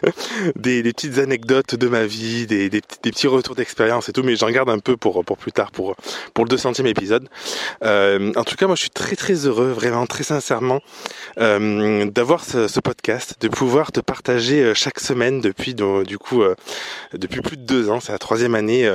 des, 0.56 0.82
petites 0.82 1.18
anecdotes 1.18 1.74
de 1.74 1.88
ma 1.88 2.04
vie, 2.04 2.46
des, 2.46 2.70
des, 2.70 2.80
petits 2.80 3.26
retours 3.26 3.54
d'expérience 3.54 4.08
et 4.08 4.12
tout, 4.12 4.22
mais 4.22 4.36
j'en 4.36 4.50
garde 4.50 4.70
un 4.70 4.78
peu 4.78 4.96
pour, 4.96 5.24
pour 5.24 5.36
plus 5.36 5.52
tard, 5.52 5.70
pour, 5.70 5.96
pour 6.34 6.44
le 6.44 6.54
200e 6.54 6.86
épisode. 6.86 7.28
Euh, 7.82 8.32
en 8.36 8.44
tout 8.44 8.56
cas, 8.56 8.66
moi 8.66 8.76
je 8.76 8.82
suis 8.82 8.90
très 8.90 9.16
très 9.16 9.34
heureux, 9.46 9.70
vraiment 9.70 10.06
très 10.06 10.24
sincèrement, 10.24 10.80
euh, 11.38 12.06
d'avoir 12.06 12.44
ce, 12.44 12.80
podcast, 12.80 13.36
de 13.40 13.48
pouvoir 13.48 13.92
te 13.92 14.00
partager 14.00 14.72
chaque 14.74 15.00
semaine 15.00 15.40
depuis 15.40 15.74
du 15.74 16.18
coup 16.18 16.42
depuis 17.12 17.40
plus 17.40 17.56
de 17.56 17.62
deux 17.62 17.90
ans, 17.90 18.00
c'est 18.00 18.12
la 18.12 18.18
troisième 18.18 18.54
année, 18.54 18.88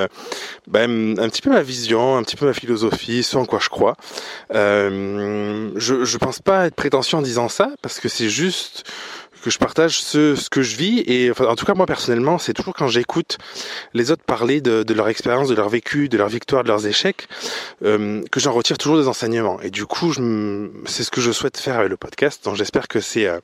ben, 0.67 1.19
un 1.19 1.29
petit 1.29 1.41
peu 1.41 1.49
ma 1.49 1.61
vision, 1.61 2.17
un 2.17 2.23
petit 2.23 2.35
peu 2.35 2.45
ma 2.45 2.52
philosophie, 2.53 3.23
ce 3.23 3.37
en 3.37 3.45
quoi 3.45 3.59
je 3.61 3.69
crois. 3.69 3.95
Euh, 4.53 5.71
je, 5.75 6.03
je 6.03 6.17
pense 6.17 6.39
pas 6.39 6.67
être 6.67 6.75
prétentieux 6.75 7.17
en 7.17 7.21
disant 7.21 7.49
ça, 7.49 7.71
parce 7.81 7.99
que 7.99 8.09
c'est 8.09 8.29
juste 8.29 8.83
que 9.43 9.49
je 9.49 9.59
partage 9.59 10.01
ce, 10.01 10.35
ce 10.35 10.49
que 10.49 10.61
je 10.61 10.77
vis 10.77 11.03
et 11.05 11.29
enfin, 11.29 11.45
en 11.45 11.55
tout 11.55 11.65
cas 11.65 11.73
moi 11.73 11.85
personnellement 11.85 12.37
c'est 12.37 12.53
toujours 12.53 12.73
quand 12.73 12.87
j'écoute 12.87 13.37
les 13.93 14.09
autres 14.09 14.23
parler 14.23 14.61
de, 14.61 14.83
de, 14.83 14.93
leur 14.93 15.09
expérience, 15.09 15.49
de 15.49 15.53
leur 15.53 15.67
vécu, 15.67 16.07
de 16.07 16.17
leur 16.17 16.29
victoire, 16.29 16.63
de 16.63 16.69
leurs 16.69 16.87
échecs 16.87 17.27
euh, 17.83 18.23
que 18.31 18.39
j'en 18.39 18.53
retire 18.53 18.77
toujours 18.77 18.97
des 18.97 19.07
enseignements 19.07 19.59
et 19.59 19.69
du 19.69 19.85
coup 19.85 20.13
c'est 20.85 21.03
ce 21.03 21.11
que 21.11 21.19
je 21.19 21.31
souhaite 21.31 21.57
faire 21.57 21.77
avec 21.77 21.89
le 21.89 21.97
podcast 21.97 22.45
donc 22.45 22.55
j'espère 22.55 22.87
que 22.87 23.01
c'est 23.01 23.27
euh, 23.27 23.39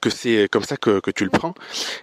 que 0.00 0.10
c'est 0.10 0.48
comme 0.50 0.64
ça 0.64 0.76
que, 0.76 1.00
que, 1.00 1.10
tu 1.10 1.24
le 1.24 1.30
prends. 1.30 1.54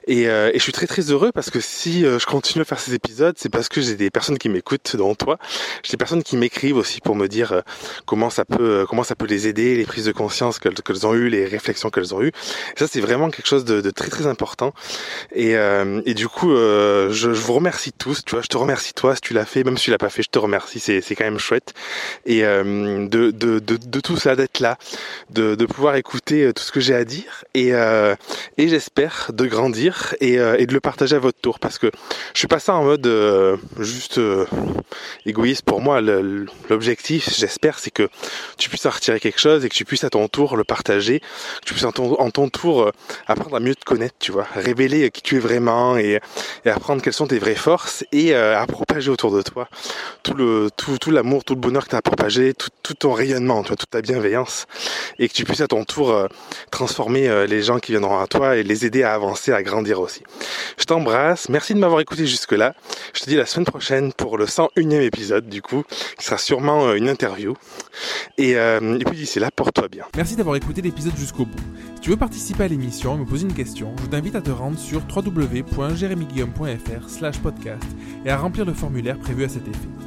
Et, 0.07 0.27
euh, 0.27 0.51
et, 0.53 0.57
je 0.57 0.63
suis 0.63 0.71
très 0.71 0.87
très 0.87 1.11
heureux 1.11 1.31
parce 1.33 1.49
que 1.49 1.59
si 1.59 2.05
euh, 2.05 2.19
je 2.19 2.25
continue 2.25 2.61
à 2.61 2.65
faire 2.65 2.79
ces 2.79 2.93
épisodes, 2.93 3.35
c'est 3.37 3.49
parce 3.49 3.69
que 3.69 3.81
j'ai 3.81 3.95
des 3.95 4.09
personnes 4.09 4.37
qui 4.37 4.49
m'écoutent, 4.49 4.95
dont 4.95 5.15
toi. 5.15 5.37
J'ai 5.83 5.91
des 5.91 5.97
personnes 5.97 6.23
qui 6.23 6.37
m'écrivent 6.37 6.77
aussi 6.77 7.01
pour 7.01 7.15
me 7.15 7.27
dire 7.27 7.51
euh, 7.51 7.61
comment 8.05 8.29
ça 8.29 8.45
peut 8.45 8.85
comment 8.87 9.03
ça 9.03 9.15
peut 9.15 9.25
les 9.25 9.47
aider, 9.47 9.75
les 9.75 9.85
prises 9.85 10.05
de 10.05 10.11
conscience 10.11 10.59
qu'elles 10.59 10.75
qu'elles 10.75 11.07
ont 11.07 11.13
eues, 11.13 11.29
les 11.29 11.45
réflexions 11.45 11.89
qu'elles 11.89 12.13
ont 12.13 12.21
eues. 12.21 12.31
Et 12.75 12.79
ça 12.79 12.87
c'est 12.87 13.01
vraiment 13.01 13.29
quelque 13.29 13.47
chose 13.47 13.65
de, 13.65 13.81
de, 13.81 13.89
très 13.89 14.09
très 14.09 14.27
important. 14.27 14.73
Et, 15.33 15.53
et 16.05 16.13
du 16.13 16.27
coup, 16.27 16.49
je, 16.49 17.09
je, 17.11 17.29
vous 17.29 17.53
remercie 17.53 17.91
tous. 17.91 18.23
Tu 18.25 18.35
vois, 18.35 18.41
je 18.41 18.47
te 18.47 18.57
remercie 18.57 18.93
toi 18.93 19.15
si 19.15 19.21
tu 19.21 19.33
l'as 19.33 19.45
fait, 19.45 19.63
même 19.63 19.77
si 19.77 19.85
tu 19.85 19.91
l'as 19.91 19.97
pas 19.97 20.09
fait, 20.09 20.23
je 20.23 20.29
te 20.29 20.39
remercie. 20.39 20.79
C'est 20.79 21.01
c'est 21.01 21.15
quand 21.15 21.25
même 21.25 21.39
chouette. 21.39 21.73
Et 22.25 22.41
de, 22.41 23.07
de, 23.07 23.31
de, 23.31 23.59
de 23.59 23.99
tout 23.99 24.17
ça, 24.17 24.35
d'être 24.35 24.59
là, 24.59 24.77
de, 25.29 25.55
de 25.55 25.65
pouvoir 25.65 25.95
écouter 25.95 26.51
tout 26.53 26.63
ce 26.63 26.71
que 26.71 26.79
j'ai 26.79 26.95
à 26.95 27.05
dire 27.05 27.36
et, 27.53 27.73
euh, 27.73 28.15
et 28.57 28.67
j'espère 28.67 29.31
de 29.33 29.45
grandir 29.45 30.15
et, 30.19 30.39
euh, 30.39 30.57
et, 30.57 30.65
de 30.65 30.73
le 30.73 30.79
partager 30.79 31.15
à 31.15 31.19
votre 31.19 31.39
tour 31.39 31.59
parce 31.59 31.77
que 31.77 31.91
je 32.33 32.39
suis 32.39 32.47
pas 32.47 32.59
ça 32.59 32.75
en 32.75 32.83
mode 32.83 33.05
euh, 33.07 33.57
juste 33.79 34.19
égoïste. 35.25 35.63
Pour 35.63 35.81
moi 35.81 36.01
l'objectif 36.01 37.29
j'espère 37.37 37.79
c'est 37.79 37.91
que 37.91 38.09
tu 38.57 38.69
puisses 38.69 38.85
en 38.85 38.89
retirer 38.89 39.19
quelque 39.19 39.39
chose 39.39 39.65
et 39.65 39.69
que 39.69 39.75
tu 39.75 39.85
puisses 39.85 40.03
à 40.03 40.09
ton 40.09 40.27
tour 40.27 40.55
le 40.55 40.63
partager 40.63 41.19
que 41.19 41.65
tu 41.65 41.73
puisses 41.73 41.85
en 41.85 41.91
ton, 41.91 42.49
tour 42.49 42.91
apprendre 43.27 43.55
à 43.55 43.59
mieux 43.59 43.75
te 43.75 43.85
connaître 43.85 44.15
tu 44.19 44.31
vois. 44.31 44.47
Révéler 44.55 45.11
qui 45.11 45.21
tu 45.21 45.35
es 45.35 45.39
vraiment 45.39 45.97
et, 45.97 46.19
apprendre 46.65 47.01
quelles 47.01 47.13
sont 47.13 47.27
tes 47.27 47.39
vraies 47.39 47.55
forces 47.55 48.03
et 48.11 48.33
à 48.35 48.65
propager 48.67 49.09
autour 49.09 49.31
de 49.31 49.41
toi 49.41 49.67
tout 50.23 51.11
l'amour 51.11 51.43
tout 51.43 51.55
le 51.55 51.61
bonheur 51.61 51.85
que 51.85 51.89
tu 51.89 51.95
as 51.95 51.99
à 51.99 52.01
propager 52.01 52.53
tout, 52.53 52.69
tout 52.83 52.93
ton 52.93 53.13
rayonnement 53.13 53.63
toute 53.63 53.89
ta 53.89 54.01
bienveillance 54.01 54.65
et 55.19 55.27
que 55.27 55.33
tu 55.33 55.43
puisses 55.43 55.61
à 55.61 55.67
ton 55.67 55.83
tour 55.83 56.27
transformer 56.71 57.26
euh, 57.27 57.45
les 57.45 57.61
gens 57.61 57.79
qui 57.79 57.91
viendront 57.91 58.19
à 58.19 58.27
toi 58.27 58.55
et 58.55 58.63
les 58.63 58.85
aider 58.85 59.03
à 59.03 59.13
avancer, 59.13 59.51
à 59.51 59.63
grandir 59.63 59.99
aussi. 59.99 60.23
Je 60.77 60.85
t'embrasse, 60.85 61.49
merci 61.49 61.73
de 61.73 61.79
m'avoir 61.79 62.01
écouté 62.01 62.25
jusque-là. 62.25 62.73
Je 63.13 63.21
te 63.21 63.29
dis 63.29 63.35
la 63.35 63.45
semaine 63.45 63.65
prochaine 63.65 64.13
pour 64.13 64.37
le 64.37 64.45
101e 64.45 65.01
épisode 65.01 65.47
du 65.47 65.61
coup, 65.61 65.83
qui 66.17 66.25
sera 66.25 66.37
sûrement 66.37 66.87
euh, 66.87 66.95
une 66.95 67.09
interview. 67.09 67.55
Et, 68.37 68.55
euh, 68.57 68.99
et 68.99 69.03
puis 69.03 69.17
d'ici 69.17 69.39
là, 69.39 69.49
porte-toi 69.55 69.87
bien. 69.87 70.05
Merci 70.15 70.35
d'avoir 70.35 70.55
écouté 70.55 70.81
l'épisode 70.81 71.15
jusqu'au 71.17 71.45
bout. 71.45 71.59
Si 71.95 72.01
tu 72.01 72.09
veux 72.09 72.17
participer 72.17 72.63
à 72.63 72.67
l'émission 72.67 73.15
et 73.15 73.19
me 73.19 73.25
poser 73.25 73.45
une 73.45 73.53
question, 73.53 73.95
je 74.03 74.07
t'invite 74.07 74.35
à 74.35 74.41
te 74.41 74.51
rendre 74.51 74.77
sur 74.77 75.01
www.jeremyguillaume.fr 75.15 77.09
slash 77.09 77.39
podcast 77.39 77.83
et 78.25 78.29
à 78.29 78.37
remplir 78.37 78.65
le 78.65 78.73
formulaire 78.73 79.17
prévu 79.17 79.43
à 79.43 79.49
cet 79.49 79.67
effet. 79.67 80.06